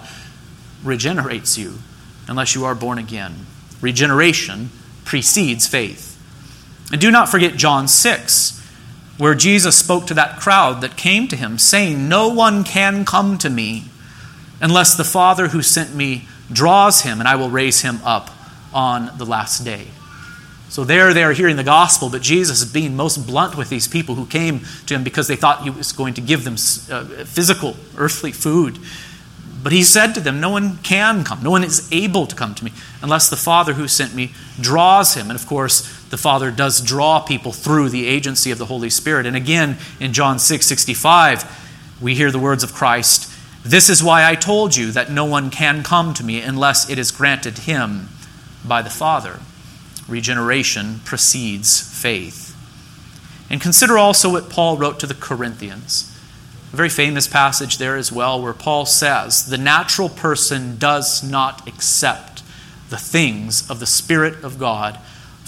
regenerates 0.84 1.58
you, 1.58 1.80
unless 2.28 2.56
you 2.56 2.64
are 2.64 2.76
born 2.76 2.98
again. 2.98 3.46
Regeneration 3.82 4.70
precedes 5.04 5.68
faith. 5.68 6.08
And 6.92 7.02
do 7.02 7.12
not 7.12 7.28
forget 7.28 7.56
John 7.56 7.88
6 7.88 8.62
where 9.22 9.36
Jesus 9.36 9.78
spoke 9.78 10.08
to 10.08 10.16
that 10.16 10.40
crowd 10.40 10.82
that 10.82 10.98
came 10.98 11.28
to 11.28 11.36
him, 11.36 11.60
saying, 11.60 12.10
No 12.10 12.30
one 12.30 12.64
can 12.64 13.06
come 13.06 13.38
to 13.38 13.52
me 13.52 13.86
unless 14.60 14.96
the 14.96 15.04
Father 15.04 15.50
who 15.50 15.62
sent 15.62 15.94
me 15.94 16.28
draws 16.52 17.02
him, 17.02 17.20
and 17.20 17.28
I 17.28 17.36
will 17.36 17.52
raise 17.52 17.82
him 17.82 18.00
up 18.04 18.32
on 18.74 19.16
the 19.20 19.26
last 19.26 19.64
day. 19.64 19.90
So 20.72 20.86
there 20.86 21.14
they 21.14 21.26
are 21.26 21.34
hearing 21.34 21.58
the 21.58 21.66
gospel, 21.66 22.10
but 22.10 22.22
Jesus 22.22 22.62
is 22.62 22.72
being 22.72 22.96
most 22.96 23.28
blunt 23.28 23.58
with 23.58 23.68
these 23.68 23.90
people 23.90 24.16
who 24.16 24.26
came 24.26 24.62
to 24.86 24.96
him 24.96 25.04
because 25.04 25.28
they 25.28 25.36
thought 25.36 25.64
he 25.64 25.70
was 25.70 25.92
going 25.92 26.14
to 26.14 26.22
give 26.22 26.46
them 26.46 26.54
uh, 26.54 27.26
physical, 27.26 27.76
earthly 27.98 28.32
food. 28.32 28.80
But 29.62 29.74
he 29.74 29.84
said 29.84 30.14
to 30.14 30.22
them, 30.22 30.40
No 30.40 30.50
one 30.50 30.78
can 30.78 31.26
come. 31.26 31.44
No 31.44 31.52
one 31.52 31.66
is 31.66 31.92
able 31.92 32.26
to 32.26 32.38
come 32.38 32.56
to 32.56 32.64
me 32.64 32.72
unless 33.02 33.30
the 33.30 33.36
Father 33.36 33.74
who 33.74 33.90
sent 33.90 34.16
me 34.16 34.32
draws 34.62 35.16
him. 35.16 35.30
And 35.30 35.38
of 35.38 35.46
course, 35.46 35.82
the 36.06 36.16
Father 36.16 36.52
does 36.52 36.80
draw 36.80 37.20
people 37.20 37.52
through 37.52 37.90
the 37.90 38.08
agency 38.08 38.50
of 38.50 38.58
the 38.58 38.68
Holy 38.68 38.90
Spirit. 38.90 39.26
And 39.26 39.36
again, 39.36 39.76
in 40.00 40.14
John 40.14 40.40
6 40.40 40.66
65, 40.66 41.98
we 42.02 42.16
hear 42.16 42.32
the 42.32 42.40
words 42.40 42.64
of 42.64 42.74
Christ 42.74 43.30
This 43.66 43.90
is 43.90 44.02
why 44.02 44.26
I 44.26 44.36
told 44.36 44.78
you 44.78 44.94
that 44.94 45.12
no 45.12 45.26
one 45.26 45.50
can 45.50 45.84
come 45.84 46.14
to 46.14 46.24
me 46.24 46.42
unless 46.42 46.90
it 46.90 46.98
is 46.98 47.12
granted 47.12 47.58
him 47.58 48.08
by 48.66 48.82
the 48.82 48.90
Father. 48.90 49.42
Regeneration 50.08 51.00
precedes 51.06 51.82
faith. 51.82 52.56
And 53.50 53.62
consider 53.62 53.98
also 53.98 54.32
what 54.32 54.50
Paul 54.50 54.78
wrote 54.78 55.00
to 55.02 55.08
the 55.08 55.14
Corinthians. 55.14 56.08
A 56.72 56.76
very 56.76 56.90
famous 56.90 57.28
passage 57.28 57.78
there 57.78 57.98
as 57.98 58.12
well, 58.12 58.42
where 58.42 58.54
Paul 58.54 58.86
says, 58.86 59.48
The 59.48 59.58
natural 59.58 60.10
person 60.10 60.78
does 60.78 61.22
not 61.22 61.68
accept 61.68 62.44
the 62.90 62.98
things 62.98 63.70
of 63.70 63.80
the 63.80 63.86
Spirit 63.86 64.44
of 64.44 64.58
God 64.58 64.98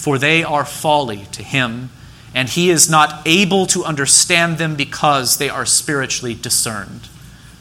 for 0.04 0.18
they 0.18 0.44
are 0.44 0.66
folly 0.66 1.24
to 1.32 1.42
him, 1.42 1.88
and 2.34 2.50
he 2.50 2.68
is 2.68 2.90
not 2.90 3.22
able 3.24 3.64
to 3.64 3.84
understand 3.84 4.58
them 4.58 4.76
because 4.76 5.38
they 5.38 5.48
are 5.48 5.64
spiritually 5.64 6.34
discerned. 6.34 7.06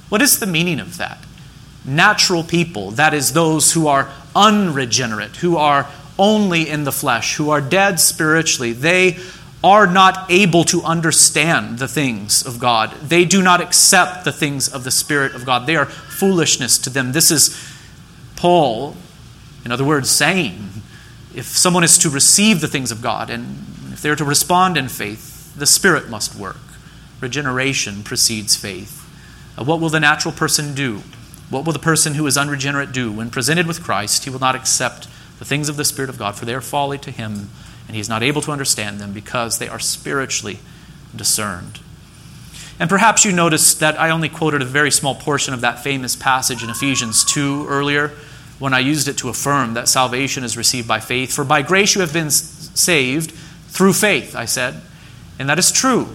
What 0.10 0.22
is 0.22 0.40
the 0.40 0.46
meaning 0.46 0.82
of 0.82 0.98
that? 0.98 1.20
Natural 1.86 2.44
people, 2.44 2.92
that 2.92 3.14
is, 3.14 3.32
those 3.32 3.72
who 3.72 3.88
are 3.88 4.12
unregenerate, 4.36 5.38
who 5.38 5.56
are 5.56 5.90
only 6.18 6.70
in 6.70 6.84
the 6.84 6.92
flesh, 6.92 7.38
who 7.38 7.50
are 7.50 7.62
dead 7.62 8.00
spiritually, 8.00 8.74
they 8.74 9.18
are 9.64 9.88
not 9.88 10.30
able 10.30 10.66
to 10.66 10.84
understand 10.84 11.80
the 11.80 11.88
things 11.88 12.46
of 12.46 12.60
God. 12.60 12.92
They 13.02 13.24
do 13.24 13.42
not 13.42 13.62
accept 13.62 14.26
the 14.26 14.32
things 14.32 14.68
of 14.68 14.84
the 14.84 14.92
Spirit 14.92 15.34
of 15.34 15.46
God. 15.46 15.66
They 15.66 15.78
are 15.78 15.86
foolishness 15.86 16.78
to 16.80 16.90
them. 16.90 17.14
This 17.14 17.32
is 17.32 17.58
Paul, 18.36 18.98
in 19.64 19.72
other 19.72 19.86
words, 19.86 20.10
saying 20.10 20.70
if 21.34 21.46
someone 21.46 21.84
is 21.84 21.98
to 22.00 22.10
receive 22.10 22.60
the 22.60 22.68
things 22.68 22.92
of 22.92 23.02
God 23.02 23.30
and 23.30 23.94
if 23.94 24.02
they're 24.02 24.18
to 24.18 24.26
respond 24.26 24.76
in 24.76 24.90
faith, 24.90 25.56
the 25.56 25.66
Spirit 25.66 26.10
must 26.10 26.36
work. 26.36 26.58
Regeneration 27.22 28.04
precedes 28.04 28.56
faith. 28.56 29.00
Uh, 29.58 29.64
what 29.64 29.80
will 29.80 29.90
the 29.90 30.00
natural 30.00 30.34
person 30.34 30.76
do? 30.76 31.02
What 31.50 31.66
will 31.66 31.74
the 31.74 31.80
person 31.80 32.16
who 32.16 32.28
is 32.28 32.38
unregenerate 32.38 32.92
do? 32.92 33.12
When 33.12 33.30
presented 33.30 33.66
with 33.66 33.84
Christ, 33.84 34.26
he 34.26 34.30
will 34.30 34.40
not 34.40 34.56
accept 34.56 35.08
the 35.40 35.46
things 35.46 35.70
of 35.70 35.78
the 35.78 35.86
Spirit 35.86 36.10
of 36.10 36.18
God, 36.18 36.36
for 36.36 36.46
they 36.46 36.54
are 36.54 36.62
folly 36.62 36.98
to 37.00 37.12
him, 37.12 37.50
and 37.88 37.96
he 37.96 38.00
is 38.00 38.10
not 38.10 38.24
able 38.24 38.42
to 38.42 38.52
understand 38.52 39.00
them 39.00 39.14
because 39.14 39.60
they 39.60 39.68
are 39.68 39.80
spiritually 39.80 40.60
discerned. 41.16 41.80
And 42.80 42.90
perhaps 42.90 43.24
you 43.24 43.32
noticed 43.32 43.80
that 43.80 44.00
I 44.00 44.10
only 44.10 44.30
quoted 44.30 44.62
a 44.62 44.66
very 44.66 44.92
small 44.92 45.16
portion 45.16 45.54
of 45.54 45.62
that 45.62 45.84
famous 45.84 46.16
passage 46.16 46.64
in 46.64 46.70
Ephesians 46.70 47.24
2 47.26 47.68
earlier 47.68 48.12
when 48.60 48.74
I 48.74 48.80
used 48.80 49.08
it 49.08 49.18
to 49.20 49.30
affirm 49.30 49.74
that 49.74 49.88
salvation 49.88 50.44
is 50.44 50.58
received 50.58 50.88
by 50.88 51.00
faith. 51.00 51.34
For 51.34 51.44
by 51.44 51.62
grace 51.62 51.96
you 51.96 52.02
have 52.02 52.14
been 52.14 52.32
saved 52.32 53.32
through 53.68 53.94
faith, 53.94 54.36
I 54.36 54.46
said. 54.46 54.82
And 55.38 55.50
that 55.50 55.60
is 55.60 55.72
true. 55.72 56.08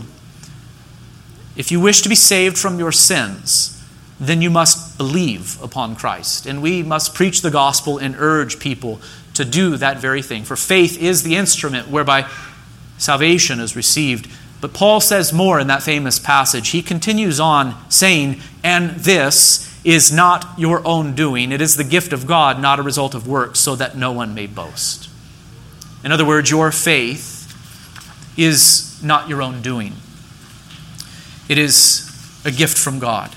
If 1.57 1.71
you 1.73 1.81
wish 1.81 2.03
to 2.03 2.09
be 2.09 2.15
saved 2.15 2.57
from 2.57 2.79
your 2.79 2.93
sins, 2.93 3.78
then 4.21 4.43
you 4.43 4.51
must 4.51 4.99
believe 4.99 5.63
upon 5.63 5.95
Christ. 5.95 6.47
And 6.47 6.61
we 6.61 6.83
must 6.83 7.15
preach 7.15 7.43
the 7.43 7.51
gospel 7.51 7.99
and 7.99 8.17
urge 8.19 8.59
people 8.59 9.01
to 9.35 9.45
do 9.45 9.77
that 9.77 9.99
very 9.99 10.23
thing. 10.23 10.45
For 10.45 10.57
faith 10.57 11.01
is 11.01 11.23
the 11.23 11.37
instrument 11.37 11.89
whereby 11.89 12.29
salvation 12.99 13.61
is 13.61 13.77
received. 13.77 14.29
But 14.61 14.75
Paul 14.75 15.01
says 15.01 15.33
more 15.33 15.61
in 15.61 15.69
that 15.69 15.85
famous 15.85 16.19
passage. 16.19 16.71
He 16.71 16.83
continues 16.83 17.39
on 17.39 17.77
saying, 17.91 18.41
And 18.65 18.91
this 18.91 19.65
is 19.85 20.11
not 20.11 20.59
your 20.59 20.85
own 20.85 21.15
doing, 21.15 21.53
it 21.53 21.61
is 21.61 21.77
the 21.77 21.85
gift 21.85 22.13
of 22.13 22.27
God, 22.27 22.61
not 22.61 22.81
a 22.81 22.83
result 22.83 23.15
of 23.15 23.29
works, 23.29 23.61
so 23.61 23.77
that 23.77 23.97
no 23.97 24.11
one 24.11 24.35
may 24.35 24.49
boast. 24.49 25.09
In 26.03 26.11
other 26.11 26.25
words, 26.25 26.51
your 26.51 26.73
faith 26.73 27.37
is 28.37 29.01
not 29.03 29.29
your 29.29 29.41
own 29.41 29.63
doing, 29.63 29.95
it 31.49 31.59
is 31.59 32.05
a 32.45 32.51
gift 32.51 32.77
from 32.77 32.99
God 32.99 33.33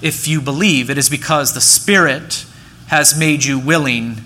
if 0.00 0.28
you 0.28 0.40
believe, 0.40 0.90
it 0.90 0.98
is 0.98 1.08
because 1.10 1.54
the 1.54 1.60
Spirit 1.60 2.44
has 2.88 3.18
made 3.18 3.44
you 3.44 3.58
willing 3.58 4.18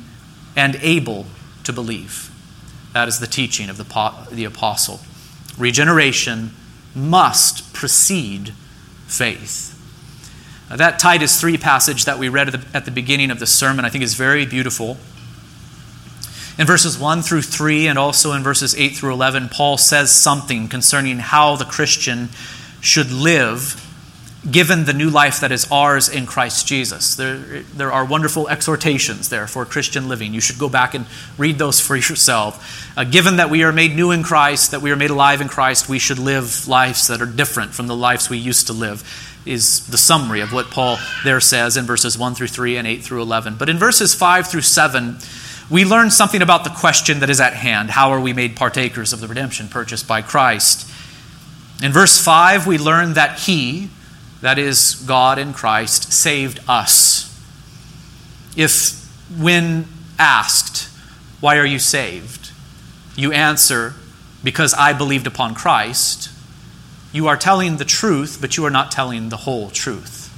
and 0.54 0.76
able 0.76 1.26
to 1.64 1.72
believe. 1.72 2.30
That 2.92 3.08
is 3.08 3.18
the 3.18 3.26
teaching 3.26 3.70
of 3.70 3.78
the, 3.78 4.26
the 4.30 4.44
apostle. 4.44 5.00
Regeneration 5.58 6.52
must 6.94 7.72
precede 7.72 8.52
faith. 9.06 9.70
Now, 10.68 10.76
that 10.76 10.98
Titus 10.98 11.40
3 11.40 11.58
passage 11.58 12.04
that 12.04 12.18
we 12.18 12.28
read 12.28 12.48
at 12.48 12.60
the, 12.60 12.76
at 12.76 12.84
the 12.84 12.90
beginning 12.90 13.30
of 13.30 13.38
the 13.38 13.46
sermon, 13.46 13.84
I 13.84 13.88
think, 13.88 14.04
is 14.04 14.14
very 14.14 14.46
beautiful. 14.46 14.96
In 16.58 16.66
verses 16.66 16.98
1 16.98 17.22
through 17.22 17.42
3 17.42 17.86
and 17.88 17.98
also 17.98 18.32
in 18.32 18.42
verses 18.42 18.74
8 18.74 18.90
through 18.90 19.12
11, 19.14 19.48
Paul 19.48 19.78
says 19.78 20.12
something 20.12 20.68
concerning 20.68 21.18
how 21.18 21.56
the 21.56 21.64
Christian 21.64 22.28
should 22.80 23.10
live 23.10 23.88
given 24.50 24.84
the 24.84 24.92
new 24.92 25.08
life 25.08 25.40
that 25.40 25.52
is 25.52 25.70
ours 25.70 26.08
in 26.08 26.26
Christ 26.26 26.66
Jesus. 26.66 27.14
There, 27.14 27.36
there 27.62 27.92
are 27.92 28.04
wonderful 28.04 28.48
exhortations 28.48 29.28
there 29.28 29.46
for 29.46 29.64
Christian 29.64 30.08
living. 30.08 30.34
You 30.34 30.40
should 30.40 30.58
go 30.58 30.68
back 30.68 30.94
and 30.94 31.06
read 31.38 31.58
those 31.58 31.80
for 31.80 31.94
yourself. 31.96 32.92
Uh, 32.96 33.04
given 33.04 33.36
that 33.36 33.50
we 33.50 33.62
are 33.62 33.72
made 33.72 33.94
new 33.94 34.10
in 34.10 34.22
Christ, 34.22 34.72
that 34.72 34.82
we 34.82 34.90
are 34.90 34.96
made 34.96 35.10
alive 35.10 35.40
in 35.40 35.48
Christ, 35.48 35.88
we 35.88 36.00
should 36.00 36.18
live 36.18 36.66
lives 36.66 37.06
that 37.06 37.22
are 37.22 37.26
different 37.26 37.72
from 37.72 37.86
the 37.86 37.96
lives 37.96 38.28
we 38.28 38.38
used 38.38 38.66
to 38.66 38.72
live, 38.72 39.04
is 39.46 39.86
the 39.86 39.98
summary 39.98 40.40
of 40.40 40.52
what 40.52 40.70
Paul 40.70 40.98
there 41.24 41.40
says 41.40 41.76
in 41.76 41.84
verses 41.84 42.18
1 42.18 42.34
through 42.34 42.48
3 42.48 42.76
and 42.76 42.86
8 42.86 43.02
through 43.02 43.22
11. 43.22 43.56
But 43.58 43.68
in 43.68 43.78
verses 43.78 44.14
5 44.14 44.48
through 44.48 44.62
7, 44.62 45.18
we 45.70 45.84
learn 45.84 46.10
something 46.10 46.42
about 46.42 46.64
the 46.64 46.70
question 46.70 47.20
that 47.20 47.30
is 47.30 47.40
at 47.40 47.54
hand 47.54 47.90
how 47.90 48.10
are 48.10 48.20
we 48.20 48.32
made 48.32 48.56
partakers 48.56 49.12
of 49.12 49.20
the 49.20 49.28
redemption 49.28 49.68
purchased 49.68 50.08
by 50.08 50.20
Christ? 50.20 50.88
In 51.82 51.92
verse 51.92 52.22
5, 52.22 52.66
we 52.66 52.78
learn 52.78 53.14
that 53.14 53.40
He, 53.40 53.88
that 54.42 54.58
is, 54.58 54.96
God 55.06 55.38
in 55.38 55.52
Christ, 55.52 56.12
saved 56.12 56.60
us. 56.68 57.28
If, 58.56 59.08
when 59.38 59.86
asked, 60.18 60.90
Why 61.40 61.56
are 61.56 61.66
you 61.66 61.78
saved? 61.78 62.50
you 63.16 63.32
answer, 63.32 63.94
Because 64.44 64.74
I 64.74 64.92
believed 64.92 65.26
upon 65.26 65.54
Christ, 65.54 66.28
you 67.12 67.28
are 67.28 67.36
telling 67.36 67.76
the 67.76 67.84
truth, 67.84 68.38
but 68.40 68.56
you 68.56 68.64
are 68.66 68.70
not 68.70 68.90
telling 68.90 69.28
the 69.28 69.38
whole 69.38 69.70
truth. 69.70 70.28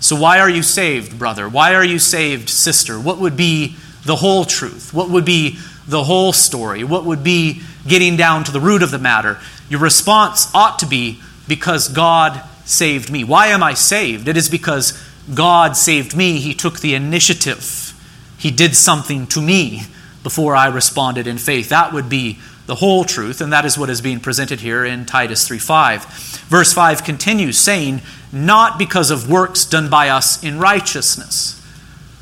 So, 0.00 0.16
why 0.16 0.38
are 0.38 0.50
you 0.50 0.62
saved, 0.62 1.18
brother? 1.18 1.48
Why 1.48 1.74
are 1.74 1.84
you 1.84 1.98
saved, 1.98 2.48
sister? 2.48 2.98
What 2.98 3.18
would 3.18 3.36
be 3.36 3.76
the 4.04 4.16
whole 4.16 4.44
truth? 4.44 4.92
What 4.92 5.10
would 5.10 5.24
be 5.24 5.58
the 5.86 6.04
whole 6.04 6.32
story? 6.32 6.84
What 6.84 7.04
would 7.04 7.24
be 7.24 7.62
getting 7.86 8.16
down 8.16 8.44
to 8.44 8.52
the 8.52 8.60
root 8.60 8.82
of 8.82 8.90
the 8.90 8.98
matter? 8.98 9.38
Your 9.68 9.80
response 9.80 10.54
ought 10.54 10.78
to 10.78 10.86
be 10.86 11.20
because 11.48 11.88
God 11.88 12.42
saved 12.64 13.10
me. 13.10 13.24
Why 13.24 13.48
am 13.48 13.62
I 13.62 13.74
saved? 13.74 14.28
It 14.28 14.36
is 14.36 14.48
because 14.48 14.98
God 15.32 15.76
saved 15.76 16.16
me. 16.16 16.40
He 16.40 16.54
took 16.54 16.80
the 16.80 16.94
initiative. 16.94 17.94
He 18.38 18.50
did 18.50 18.76
something 18.76 19.26
to 19.28 19.40
me 19.40 19.84
before 20.22 20.56
I 20.56 20.66
responded 20.66 21.26
in 21.26 21.38
faith. 21.38 21.68
That 21.68 21.92
would 21.92 22.08
be 22.08 22.38
the 22.66 22.76
whole 22.76 23.04
truth, 23.04 23.40
and 23.40 23.52
that 23.52 23.66
is 23.66 23.76
what 23.76 23.90
is 23.90 24.00
being 24.00 24.20
presented 24.20 24.60
here 24.60 24.84
in 24.84 25.04
Titus 25.04 25.46
3:5. 25.46 26.06
Verse 26.48 26.72
5 26.72 27.04
continues 27.04 27.58
saying, 27.58 28.00
"Not 28.32 28.78
because 28.78 29.10
of 29.10 29.28
works 29.28 29.64
done 29.64 29.88
by 29.88 30.08
us 30.08 30.42
in 30.42 30.58
righteousness." 30.58 31.56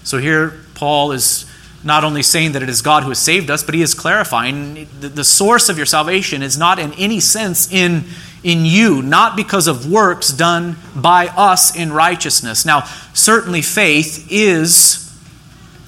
So 0.03 0.19
here 0.19 0.55
Paul 0.75 1.13
is 1.13 1.45
not 1.85 2.05
only 2.05 2.23
saying 2.23 2.53
that 2.53 2.63
it 2.63 2.69
is 2.69 2.83
God 2.83 3.05
who 3.05 3.09
has 3.09 3.19
saved 3.19 3.51
us, 3.51 3.63
but 3.63 3.75
he 3.75 3.83
is 3.83 3.95
clarifying 3.95 4.89
the 5.01 5.25
source 5.25 5.69
of 5.69 5.77
your 5.77 5.87
salvation 5.87 6.43
is 6.43 6.57
not 6.57 6.79
in 6.79 6.93
any 6.95 7.21
sense 7.21 7.69
in 7.71 8.05
in 8.45 8.65
you, 8.65 9.03
not 9.03 9.37
because 9.37 9.67
of 9.67 9.91
works 9.91 10.31
done 10.31 10.77
by 10.97 11.29
us 11.29 11.77
in 11.77 11.93
righteousness. 11.93 12.65
Now, 12.65 12.83
certainly 13.15 13.63
faith 13.63 14.27
is 14.31 15.13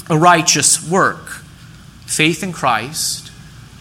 a 0.08 0.16
righteous 0.16 0.88
work. 0.88 1.28
Faith 2.06 2.42
in 2.42 2.52
Christ 2.52 3.32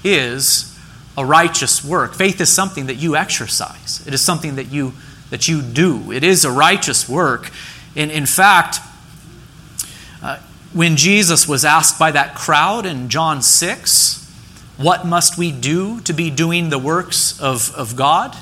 is 0.03 0.77
a 1.17 1.25
righteous 1.25 1.83
work. 1.83 2.15
Faith 2.15 2.41
is 2.41 2.49
something 2.51 2.87
that 2.87 2.95
you 2.95 3.15
exercise. 3.15 4.05
It 4.07 4.13
is 4.13 4.21
something 4.21 4.55
that 4.55 4.71
you 4.71 4.93
that 5.29 5.47
you 5.47 5.63
do. 5.63 6.11
It 6.11 6.23
is 6.23 6.45
a 6.45 6.51
righteous 6.51 7.09
work. 7.09 7.51
And 7.95 8.11
in 8.11 8.27
fact, 8.27 8.79
uh, 10.21 10.37
when 10.73 10.95
Jesus 10.95 11.47
was 11.47 11.65
asked 11.65 11.97
by 11.97 12.11
that 12.11 12.35
crowd 12.35 12.85
in 12.85 13.09
John 13.09 13.41
6, 13.41 14.31
what 14.77 15.07
must 15.07 15.35
we 15.35 15.51
do 15.51 16.01
to 16.01 16.13
be 16.13 16.29
doing 16.29 16.69
the 16.69 16.77
works 16.77 17.39
of, 17.39 17.73
of 17.73 17.95
God? 17.95 18.35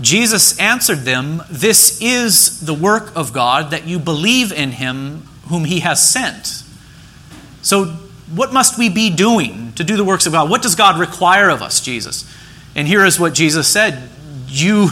Jesus 0.00 0.58
answered 0.58 1.00
them, 1.00 1.42
This 1.50 2.00
is 2.00 2.60
the 2.60 2.74
work 2.74 3.14
of 3.16 3.32
God, 3.32 3.70
that 3.70 3.86
you 3.86 3.98
believe 3.98 4.52
in 4.52 4.72
him 4.72 5.22
whom 5.48 5.64
he 5.64 5.80
has 5.80 6.06
sent. 6.06 6.62
So, 7.62 7.86
what 8.34 8.52
must 8.52 8.78
we 8.78 8.88
be 8.88 9.10
doing 9.10 9.72
to 9.72 9.84
do 9.84 9.96
the 9.96 10.04
works 10.04 10.26
of 10.26 10.32
God? 10.32 10.48
What 10.48 10.62
does 10.62 10.74
God 10.74 10.98
require 10.98 11.48
of 11.48 11.62
us, 11.62 11.80
Jesus? 11.80 12.24
And 12.76 12.86
here 12.86 13.04
is 13.04 13.18
what 13.18 13.34
Jesus 13.34 13.66
said 13.66 14.08
You, 14.46 14.90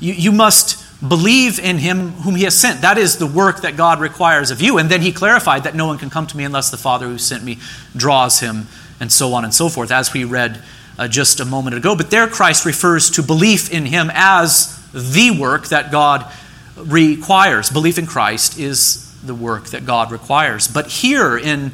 you, 0.00 0.14
you 0.14 0.32
must 0.32 0.84
believe 1.06 1.58
in 1.58 1.78
him 1.78 2.10
whom 2.10 2.34
he 2.34 2.44
has 2.44 2.58
sent. 2.58 2.82
That 2.82 2.98
is 2.98 3.16
the 3.16 3.26
work 3.26 3.62
that 3.62 3.76
God 3.76 4.00
requires 4.00 4.50
of 4.50 4.60
you. 4.60 4.76
And 4.78 4.90
then 4.90 5.00
he 5.00 5.12
clarified 5.12 5.64
that 5.64 5.74
no 5.74 5.86
one 5.86 5.98
can 5.98 6.10
come 6.10 6.26
to 6.26 6.36
me 6.36 6.44
unless 6.44 6.70
the 6.70 6.76
Father 6.76 7.06
who 7.06 7.16
sent 7.16 7.42
me 7.42 7.58
draws 7.96 8.40
him, 8.40 8.66
and 8.98 9.10
so 9.10 9.32
on 9.32 9.44
and 9.44 9.54
so 9.54 9.68
forth, 9.68 9.90
as 9.90 10.12
we 10.12 10.24
read 10.24 10.62
uh, 10.98 11.08
just 11.08 11.40
a 11.40 11.44
moment 11.44 11.76
ago. 11.76 11.96
But 11.96 12.10
there, 12.10 12.26
Christ 12.26 12.64
refers 12.64 13.10
to 13.10 13.22
belief 13.22 13.72
in 13.72 13.86
him 13.86 14.10
as 14.12 14.76
the 14.92 15.30
work 15.30 15.68
that 15.68 15.90
God 15.90 16.30
requires. 16.76 17.70
Belief 17.70 17.98
in 17.98 18.06
Christ 18.06 18.58
is 18.58 19.06
the 19.22 19.34
work 19.34 19.66
that 19.66 19.84
God 19.84 20.10
requires. 20.10 20.66
But 20.68 20.88
here 20.88 21.36
in 21.36 21.72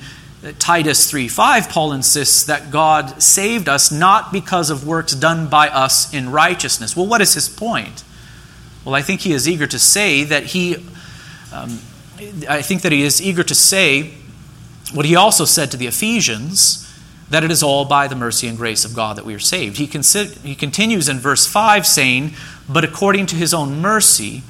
Titus 0.58 1.10
3:5 1.10 1.68
Paul 1.68 1.92
insists 1.92 2.44
that 2.44 2.70
God 2.70 3.22
saved 3.22 3.68
us 3.68 3.90
not 3.90 4.32
because 4.32 4.70
of 4.70 4.86
works 4.86 5.12
done 5.12 5.48
by 5.48 5.68
us 5.68 6.12
in 6.12 6.30
righteousness. 6.30 6.96
Well, 6.96 7.06
what 7.06 7.20
is 7.20 7.34
his 7.34 7.48
point? 7.48 8.04
Well, 8.84 8.94
I 8.94 9.02
think 9.02 9.22
he 9.22 9.32
is 9.32 9.48
eager 9.48 9.66
to 9.66 9.78
say 9.78 10.24
that 10.24 10.44
he 10.44 10.76
um, 11.52 11.80
I 12.48 12.62
think 12.62 12.82
that 12.82 12.92
he 12.92 13.02
is 13.02 13.20
eager 13.20 13.42
to 13.42 13.54
say 13.54 14.14
what 14.92 15.04
he 15.04 15.16
also 15.16 15.44
said 15.44 15.70
to 15.72 15.76
the 15.76 15.86
Ephesians 15.86 16.85
that 17.28 17.44
it 17.44 17.50
is 17.50 17.62
all 17.62 17.84
by 17.84 18.06
the 18.06 18.14
mercy 18.14 18.46
and 18.46 18.56
grace 18.56 18.84
of 18.84 18.94
God 18.94 19.16
that 19.16 19.24
we 19.24 19.34
are 19.34 19.40
saved. 19.40 19.78
He, 19.78 19.86
consi- 19.86 20.38
he 20.42 20.54
continues 20.54 21.08
in 21.08 21.18
verse 21.18 21.46
5 21.46 21.86
saying, 21.86 22.32
But 22.68 22.84
according 22.84 23.26
to 23.26 23.36
his 23.36 23.52
own 23.52 23.80
mercy, 23.80 24.42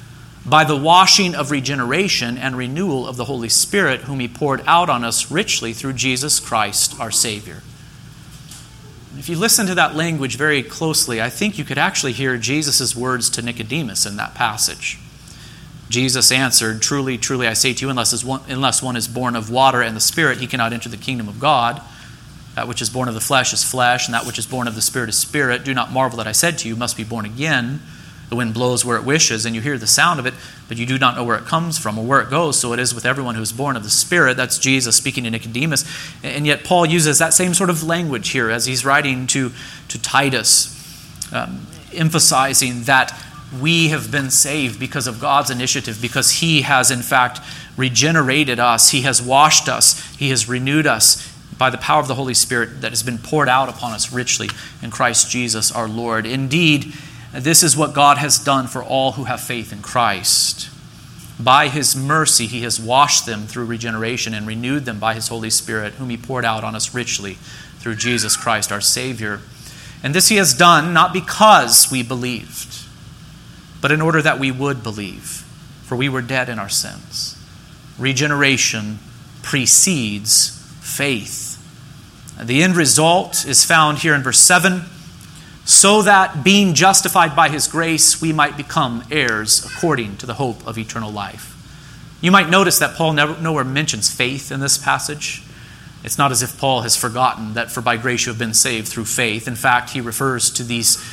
by 0.45 0.63
the 0.63 0.77
washing 0.77 1.35
of 1.35 1.51
regeneration 1.51 2.37
and 2.37 2.55
renewal 2.55 3.05
of 3.05 3.17
the 3.17 3.25
Holy 3.25 3.49
Spirit, 3.49 4.01
whom 4.01 4.19
he 4.19 4.27
poured 4.27 4.63
out 4.65 4.89
on 4.89 5.03
us 5.03 5.29
richly 5.29 5.73
through 5.73 5.93
Jesus 5.93 6.39
Christ 6.39 6.97
our 6.99 7.11
Savior. 7.11 7.63
If 9.17 9.27
you 9.27 9.35
listen 9.35 9.65
to 9.65 9.75
that 9.75 9.95
language 9.95 10.37
very 10.37 10.63
closely, 10.63 11.21
I 11.21 11.29
think 11.29 11.57
you 11.57 11.65
could 11.65 11.79
actually 11.79 12.13
hear 12.13 12.37
Jesus' 12.37 12.95
words 12.95 13.29
to 13.31 13.41
Nicodemus 13.41 14.05
in 14.05 14.15
that 14.17 14.35
passage. 14.35 14.99
Jesus 15.89 16.31
answered, 16.31 16.81
Truly, 16.81 17.17
truly, 17.17 17.47
I 17.47 17.53
say 17.53 17.73
to 17.73 17.85
you, 17.85 17.89
unless 17.89 18.23
one, 18.23 18.41
unless 18.47 18.83
one 18.83 18.95
is 18.95 19.07
born 19.07 19.35
of 19.35 19.49
water 19.49 19.81
and 19.81 19.95
the 19.95 20.01
Spirit, 20.01 20.37
he 20.37 20.47
cannot 20.47 20.71
enter 20.71 20.87
the 20.87 20.97
kingdom 20.97 21.27
of 21.27 21.39
God. 21.39 21.81
That 22.57 22.67
which 22.67 22.81
is 22.81 22.89
born 22.89 23.07
of 23.07 23.13
the 23.13 23.21
flesh 23.21 23.53
is 23.53 23.63
flesh, 23.63 24.07
and 24.07 24.15
that 24.15 24.25
which 24.25 24.39
is 24.39 24.47
born 24.47 24.67
of 24.67 24.73
the 24.73 24.81
Spirit 24.81 25.09
is 25.09 25.15
spirit. 25.15 25.63
Do 25.63 25.75
not 25.75 25.91
marvel 25.91 26.17
that 26.17 26.25
I 26.25 26.31
said 26.31 26.57
to 26.57 26.67
you, 26.67 26.75
must 26.75 26.97
be 26.97 27.03
born 27.03 27.23
again. 27.23 27.81
The 28.29 28.35
wind 28.35 28.55
blows 28.55 28.83
where 28.83 28.97
it 28.97 29.03
wishes, 29.03 29.45
and 29.45 29.53
you 29.53 29.61
hear 29.61 29.77
the 29.77 29.85
sound 29.85 30.19
of 30.19 30.25
it, 30.25 30.33
but 30.67 30.75
you 30.75 30.87
do 30.87 30.97
not 30.97 31.15
know 31.15 31.23
where 31.23 31.37
it 31.37 31.45
comes 31.45 31.77
from 31.77 31.99
or 31.99 32.03
where 32.03 32.19
it 32.19 32.31
goes. 32.31 32.59
So 32.59 32.73
it 32.73 32.79
is 32.79 32.95
with 32.95 33.05
everyone 33.05 33.35
who 33.35 33.43
is 33.43 33.51
born 33.51 33.75
of 33.75 33.83
the 33.83 33.91
Spirit. 33.91 34.37
That's 34.37 34.57
Jesus 34.57 34.95
speaking 34.95 35.25
to 35.25 35.29
Nicodemus. 35.29 35.85
And 36.23 36.47
yet, 36.47 36.63
Paul 36.63 36.87
uses 36.87 37.19
that 37.19 37.35
same 37.35 37.53
sort 37.53 37.69
of 37.69 37.83
language 37.83 38.29
here 38.29 38.49
as 38.49 38.65
he's 38.65 38.83
writing 38.83 39.27
to, 39.27 39.51
to 39.89 40.01
Titus, 40.01 41.31
um, 41.31 41.67
emphasizing 41.93 42.85
that 42.85 43.13
we 43.61 43.89
have 43.89 44.09
been 44.09 44.31
saved 44.31 44.79
because 44.79 45.05
of 45.05 45.19
God's 45.19 45.51
initiative, 45.51 45.99
because 46.01 46.31
He 46.31 46.63
has, 46.63 46.89
in 46.89 47.03
fact, 47.03 47.39
regenerated 47.77 48.59
us, 48.59 48.89
He 48.89 49.03
has 49.03 49.21
washed 49.21 49.69
us, 49.69 50.15
He 50.15 50.31
has 50.31 50.49
renewed 50.49 50.87
us 50.87 51.36
by 51.57 51.69
the 51.69 51.77
power 51.77 51.99
of 51.99 52.07
the 52.07 52.15
Holy 52.15 52.33
Spirit 52.33 52.81
that 52.81 52.91
has 52.91 53.03
been 53.03 53.17
poured 53.17 53.49
out 53.49 53.69
upon 53.69 53.93
us 53.93 54.11
richly 54.11 54.49
in 54.81 54.91
Christ 54.91 55.29
Jesus 55.29 55.71
our 55.71 55.87
Lord. 55.87 56.25
Indeed, 56.25 56.93
this 57.33 57.63
is 57.63 57.75
what 57.75 57.93
God 57.93 58.17
has 58.17 58.37
done 58.37 58.67
for 58.67 58.83
all 58.83 59.13
who 59.13 59.25
have 59.25 59.41
faith 59.41 59.73
in 59.73 59.81
Christ. 59.81 60.69
By 61.39 61.67
his 61.67 61.95
mercy, 61.95 62.47
he 62.47 62.61
has 62.61 62.79
washed 62.79 63.25
them 63.25 63.45
through 63.45 63.65
regeneration 63.65 64.33
and 64.33 64.47
renewed 64.47 64.85
them 64.85 64.99
by 64.99 65.13
his 65.13 65.27
Holy 65.27 65.49
Spirit, 65.49 65.93
whom 65.93 66.09
he 66.09 66.17
poured 66.17 66.45
out 66.45 66.63
on 66.63 66.75
us 66.75 66.95
richly 66.95 67.35
through 67.79 67.95
Jesus 67.95 68.35
Christ, 68.35 68.71
our 68.71 68.81
Savior. 68.81 69.41
And 70.01 70.15
this 70.15 70.29
he 70.29 70.37
has 70.37 70.53
done 70.53 70.93
not 70.93 71.13
because 71.13 71.91
we 71.91 72.01
believed, 72.01 72.85
but 73.81 73.91
in 73.91 74.01
order 74.01 74.21
that 74.21 74.39
we 74.39 74.51
would 74.51 74.81
believe, 74.81 75.45
for 75.83 75.95
we 75.95 76.09
were 76.09 76.21
dead 76.21 76.49
in 76.49 76.57
our 76.59 76.69
sins. 76.69 77.35
Regeneration 77.99 78.99
precedes 79.43 80.49
faith. 80.81 81.46
The 82.41 82.61
end 82.63 82.75
result 82.75 83.45
is 83.45 83.65
found 83.65 83.99
here 83.99 84.13
in 84.13 84.23
verse 84.23 84.39
7 84.39 84.83
so 85.67 86.01
that 86.03 86.45
being 86.45 86.73
justified 86.73 87.35
by 87.35 87.49
his 87.49 87.67
grace, 87.67 88.21
we 88.21 88.31
might 88.31 88.55
become 88.55 89.03
heirs 89.11 89.65
according 89.65 90.15
to 90.15 90.25
the 90.25 90.35
hope 90.35 90.65
of 90.65 90.77
eternal 90.77 91.11
life. 91.11 91.53
You 92.21 92.31
might 92.31 92.49
notice 92.49 92.79
that 92.79 92.95
Paul 92.95 93.11
never, 93.11 93.39
nowhere 93.41 93.65
mentions 93.65 94.09
faith 94.09 94.49
in 94.49 94.61
this 94.61 94.77
passage. 94.77 95.43
It's 96.05 96.17
not 96.17 96.31
as 96.31 96.41
if 96.41 96.57
Paul 96.57 96.83
has 96.83 96.95
forgotten 96.95 97.55
that 97.55 97.69
for 97.69 97.81
by 97.81 97.97
grace 97.97 98.25
you 98.25 98.31
have 98.31 98.39
been 98.39 98.53
saved 98.53 98.87
through 98.87 99.05
faith. 99.05 99.45
In 99.45 99.55
fact, 99.55 99.89
he 99.89 99.99
refers 99.99 100.49
to 100.51 100.63
these 100.63 101.03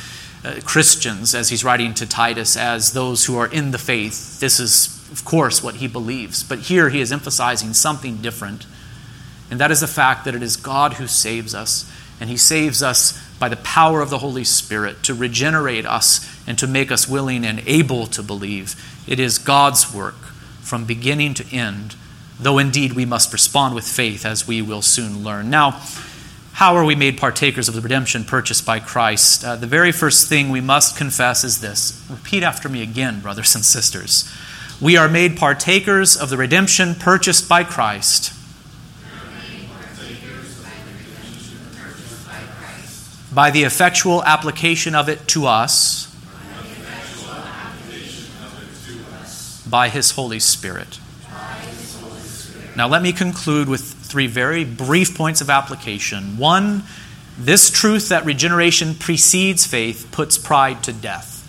uh, 0.45 0.61
Christians 0.63 1.35
as 1.35 1.49
he's 1.49 1.65
writing 1.65 1.93
to 1.95 2.05
Titus 2.05 2.55
as 2.55 2.93
those 2.93 3.25
who 3.25 3.37
are 3.37 3.47
in 3.47 3.71
the 3.71 3.77
faith. 3.77 4.39
This 4.39 4.57
is, 4.57 5.05
of 5.11 5.25
course, 5.25 5.61
what 5.61 5.75
he 5.75 5.87
believes. 5.87 6.43
But 6.43 6.59
here 6.59 6.87
he 6.87 7.01
is 7.01 7.11
emphasizing 7.11 7.73
something 7.73 8.17
different, 8.17 8.65
and 9.49 9.59
that 9.59 9.71
is 9.71 9.81
the 9.81 9.87
fact 9.87 10.25
that 10.25 10.35
it 10.35 10.43
is 10.43 10.57
God 10.57 10.93
who 10.93 11.07
saves 11.07 11.53
us, 11.53 11.91
and 12.19 12.29
he 12.29 12.37
saves 12.37 12.81
us 12.81 13.21
by 13.37 13.49
the 13.49 13.57
power 13.57 14.01
of 14.01 14.09
the 14.09 14.19
Holy 14.19 14.43
Spirit 14.43 15.03
to 15.03 15.13
regenerate 15.13 15.85
us 15.85 16.25
and 16.47 16.57
to 16.57 16.67
make 16.67 16.91
us 16.91 17.07
willing 17.07 17.45
and 17.45 17.61
able 17.65 18.07
to 18.07 18.23
believe. 18.23 18.75
It 19.07 19.19
is 19.19 19.37
God's 19.37 19.93
work 19.93 20.15
from 20.61 20.85
beginning 20.85 21.33
to 21.35 21.55
end, 21.55 21.95
though 22.39 22.57
indeed 22.57 22.93
we 22.93 23.05
must 23.05 23.33
respond 23.33 23.75
with 23.75 23.87
faith, 23.87 24.25
as 24.25 24.47
we 24.47 24.61
will 24.61 24.81
soon 24.81 25.23
learn. 25.23 25.49
Now, 25.49 25.81
how 26.53 26.75
are 26.75 26.85
we 26.85 26.95
made 26.95 27.17
partakers 27.17 27.67
of 27.67 27.75
the 27.75 27.81
redemption 27.81 28.23
purchased 28.23 28.65
by 28.65 28.79
Christ? 28.79 29.43
Uh, 29.43 29.57
the 29.57 29.67
very 29.67 29.91
first 29.91 30.29
thing 30.29 30.49
we 30.49 30.61
must 30.61 30.95
confess 30.95 31.43
is 31.43 31.59
this. 31.59 32.01
Repeat 32.09 32.43
after 32.43 32.69
me 32.69 32.81
again, 32.81 33.19
brothers 33.19 33.55
and 33.55 33.65
sisters. 33.65 34.31
We 34.81 34.95
are 34.95 35.09
made 35.09 35.37
partakers 35.37 36.15
of 36.15 36.29
the 36.29 36.37
redemption 36.37 36.95
purchased 36.95 37.49
by 37.49 37.65
Christ. 37.65 38.31
By 43.35 43.51
the 43.51 43.63
effectual 43.63 44.23
application 44.23 44.95
of 44.95 45.09
it 45.09 45.27
to 45.27 45.45
us, 45.45 46.05
by 49.69 49.89
His 49.89 50.11
Holy 50.11 50.39
Spirit. 50.39 50.99
Now, 52.77 52.87
let 52.87 53.01
me 53.01 53.11
conclude 53.11 53.67
with 53.67 53.81
three 53.81 54.27
very 54.27 54.63
brief 54.63 55.15
points 55.15 55.41
of 55.41 55.49
application. 55.49 56.37
One, 56.37 56.83
this 57.37 57.69
truth 57.69 58.09
that 58.09 58.25
regeneration 58.25 58.95
precedes 58.95 59.67
faith 59.67 60.07
puts 60.11 60.37
pride 60.37 60.83
to 60.83 60.93
death. 60.93 61.41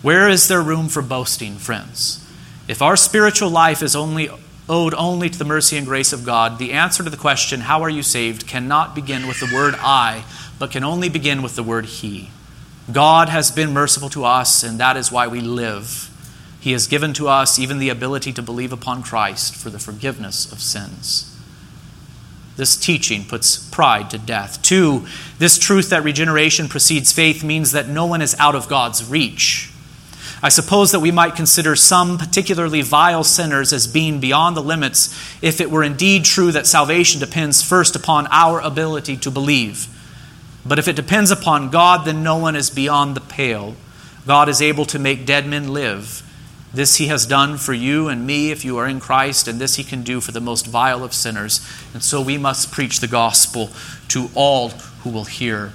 Where 0.00 0.28
is 0.28 0.48
there 0.48 0.62
room 0.62 0.88
for 0.88 1.02
boasting, 1.02 1.56
friends? 1.56 2.26
If 2.68 2.80
our 2.80 2.96
spiritual 2.96 3.50
life 3.50 3.82
is 3.82 3.94
only 3.94 4.30
owed 4.68 4.94
only 4.94 5.30
to 5.30 5.38
the 5.38 5.44
mercy 5.44 5.76
and 5.76 5.86
grace 5.86 6.12
of 6.12 6.24
God, 6.24 6.58
the 6.58 6.72
answer 6.72 7.04
to 7.04 7.10
the 7.10 7.16
question, 7.16 7.60
How 7.60 7.82
are 7.82 7.90
you 7.90 8.02
saved? 8.02 8.46
cannot 8.46 8.94
begin 8.94 9.26
with 9.26 9.40
the 9.40 9.54
word 9.54 9.74
I, 9.78 10.24
but 10.58 10.70
can 10.70 10.84
only 10.84 11.08
begin 11.08 11.42
with 11.42 11.56
the 11.56 11.62
word 11.62 11.86
He. 11.86 12.30
God 12.92 13.28
has 13.28 13.50
been 13.50 13.72
merciful 13.72 14.08
to 14.10 14.24
us, 14.24 14.62
and 14.62 14.78
that 14.78 14.96
is 14.96 15.10
why 15.10 15.26
we 15.26 15.40
live. 15.40 16.10
He 16.60 16.72
has 16.72 16.86
given 16.86 17.12
to 17.14 17.28
us 17.28 17.58
even 17.58 17.78
the 17.78 17.88
ability 17.88 18.32
to 18.32 18.42
believe 18.42 18.72
upon 18.72 19.02
Christ 19.02 19.54
for 19.54 19.70
the 19.70 19.78
forgiveness 19.78 20.50
of 20.50 20.60
sins. 20.60 21.32
This 22.56 22.76
teaching 22.76 23.24
puts 23.24 23.58
pride 23.70 24.10
to 24.10 24.18
death. 24.18 24.62
Two, 24.62 25.06
this 25.38 25.58
truth 25.58 25.90
that 25.90 26.04
regeneration 26.04 26.68
precedes 26.68 27.12
faith 27.12 27.44
means 27.44 27.72
that 27.72 27.88
no 27.88 28.06
one 28.06 28.22
is 28.22 28.34
out 28.38 28.54
of 28.54 28.68
God's 28.68 29.08
reach. 29.08 29.70
I 30.42 30.48
suppose 30.48 30.92
that 30.92 31.00
we 31.00 31.10
might 31.10 31.34
consider 31.34 31.76
some 31.76 32.18
particularly 32.18 32.82
vile 32.82 33.24
sinners 33.24 33.72
as 33.72 33.86
being 33.86 34.20
beyond 34.20 34.56
the 34.56 34.62
limits 34.62 35.14
if 35.42 35.60
it 35.60 35.70
were 35.70 35.82
indeed 35.82 36.24
true 36.24 36.52
that 36.52 36.66
salvation 36.66 37.20
depends 37.20 37.62
first 37.62 37.96
upon 37.96 38.26
our 38.30 38.60
ability 38.60 39.16
to 39.18 39.30
believe. 39.30 39.88
But 40.66 40.78
if 40.78 40.88
it 40.88 40.96
depends 40.96 41.30
upon 41.30 41.70
God, 41.70 42.04
then 42.04 42.22
no 42.22 42.36
one 42.36 42.56
is 42.56 42.70
beyond 42.70 43.14
the 43.14 43.20
pale. 43.20 43.76
God 44.26 44.48
is 44.48 44.60
able 44.60 44.84
to 44.86 44.98
make 44.98 45.26
dead 45.26 45.46
men 45.46 45.72
live. 45.72 46.22
This 46.74 46.96
he 46.96 47.06
has 47.06 47.24
done 47.26 47.56
for 47.56 47.72
you 47.72 48.08
and 48.08 48.26
me 48.26 48.50
if 48.50 48.64
you 48.64 48.76
are 48.76 48.88
in 48.88 48.98
Christ, 48.98 49.46
and 49.46 49.60
this 49.60 49.76
he 49.76 49.84
can 49.84 50.02
do 50.02 50.20
for 50.20 50.32
the 50.32 50.40
most 50.40 50.66
vile 50.66 51.04
of 51.04 51.14
sinners. 51.14 51.60
And 51.94 52.02
so 52.02 52.20
we 52.20 52.36
must 52.36 52.72
preach 52.72 52.98
the 52.98 53.06
gospel 53.06 53.70
to 54.08 54.28
all 54.34 54.70
who 54.70 55.10
will 55.10 55.24
hear. 55.24 55.72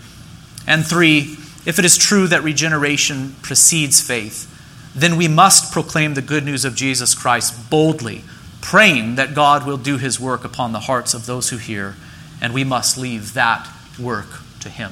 And 0.67 0.85
three, 0.85 1.37
if 1.65 1.79
it 1.79 1.85
is 1.85 1.97
true 1.97 2.27
that 2.27 2.43
regeneration 2.43 3.35
precedes 3.41 4.01
faith, 4.01 4.47
then 4.93 5.15
we 5.15 5.29
must 5.29 5.71
proclaim 5.71 6.13
the 6.13 6.21
good 6.21 6.43
news 6.43 6.65
of 6.65 6.75
Jesus 6.75 7.15
Christ 7.15 7.69
boldly, 7.69 8.23
praying 8.59 9.15
that 9.15 9.33
God 9.33 9.65
will 9.65 9.77
do 9.77 9.97
his 9.97 10.19
work 10.19 10.43
upon 10.43 10.73
the 10.73 10.81
hearts 10.81 11.13
of 11.13 11.25
those 11.25 11.49
who 11.49 11.57
hear, 11.57 11.95
and 12.41 12.53
we 12.53 12.65
must 12.65 12.97
leave 12.97 13.33
that 13.33 13.67
work 13.97 14.40
to 14.61 14.69
Him. 14.69 14.91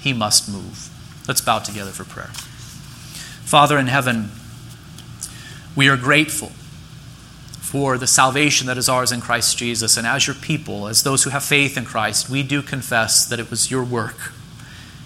He 0.00 0.12
must 0.12 0.48
move. 0.48 0.88
Let's 1.28 1.40
bow 1.40 1.60
together 1.60 1.90
for 1.90 2.04
prayer. 2.04 2.30
Father 3.44 3.78
in 3.78 3.86
heaven, 3.86 4.30
we 5.76 5.88
are 5.88 5.96
grateful 5.96 6.52
for 7.60 7.96
the 7.96 8.06
salvation 8.06 8.66
that 8.66 8.76
is 8.76 8.88
ours 8.88 9.12
in 9.12 9.20
Christ 9.20 9.56
Jesus. 9.56 9.96
And 9.96 10.06
as 10.06 10.26
your 10.26 10.36
people, 10.36 10.88
as 10.88 11.02
those 11.02 11.24
who 11.24 11.30
have 11.30 11.44
faith 11.44 11.76
in 11.76 11.84
Christ, 11.84 12.28
we 12.28 12.42
do 12.42 12.60
confess 12.60 13.24
that 13.24 13.40
it 13.40 13.50
was 13.50 13.70
your 13.70 13.84
work. 13.84 14.32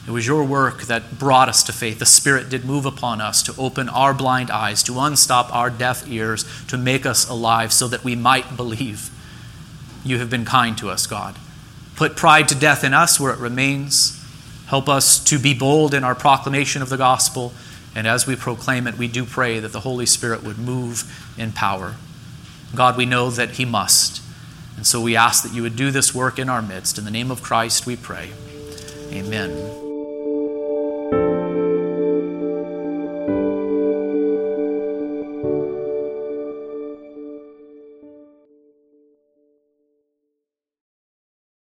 It 0.06 0.10
was 0.10 0.26
your 0.26 0.44
work 0.44 0.82
that 0.82 1.18
brought 1.18 1.48
us 1.48 1.62
to 1.64 1.72
faith. 1.72 1.98
The 1.98 2.06
Spirit 2.06 2.48
did 2.48 2.64
move 2.64 2.86
upon 2.86 3.20
us 3.20 3.42
to 3.44 3.54
open 3.58 3.88
our 3.88 4.14
blind 4.14 4.50
eyes, 4.50 4.82
to 4.84 4.98
unstop 5.00 5.54
our 5.54 5.70
deaf 5.70 6.08
ears, 6.08 6.44
to 6.68 6.76
make 6.76 7.04
us 7.04 7.28
alive 7.28 7.72
so 7.72 7.88
that 7.88 8.04
we 8.04 8.14
might 8.14 8.56
believe. 8.56 9.10
You 10.04 10.18
have 10.18 10.30
been 10.30 10.44
kind 10.44 10.78
to 10.78 10.90
us, 10.90 11.06
God. 11.06 11.36
Put 11.96 12.16
pride 12.16 12.48
to 12.48 12.54
death 12.54 12.84
in 12.84 12.94
us 12.94 13.18
where 13.18 13.32
it 13.32 13.38
remains. 13.38 14.22
Help 14.66 14.88
us 14.88 15.22
to 15.24 15.38
be 15.38 15.54
bold 15.54 15.94
in 15.94 16.04
our 16.04 16.14
proclamation 16.14 16.82
of 16.82 16.88
the 16.88 16.96
gospel. 16.96 17.52
And 17.94 18.06
as 18.06 18.26
we 18.26 18.36
proclaim 18.36 18.86
it, 18.86 18.98
we 18.98 19.08
do 19.08 19.24
pray 19.24 19.58
that 19.60 19.72
the 19.72 19.80
Holy 19.80 20.06
Spirit 20.06 20.42
would 20.42 20.58
move 20.58 21.34
in 21.38 21.52
power. 21.52 21.96
God, 22.74 22.96
we 22.96 23.06
know 23.06 23.30
that 23.30 23.52
He 23.52 23.64
must. 23.64 24.22
And 24.76 24.86
so 24.86 25.00
we 25.00 25.16
ask 25.16 25.42
that 25.42 25.54
you 25.54 25.62
would 25.62 25.76
do 25.76 25.90
this 25.90 26.14
work 26.14 26.38
in 26.38 26.50
our 26.50 26.60
midst. 26.60 26.98
In 26.98 27.04
the 27.04 27.10
name 27.10 27.30
of 27.30 27.42
Christ, 27.42 27.86
we 27.86 27.96
pray. 27.96 28.30
Amen. 29.10 29.85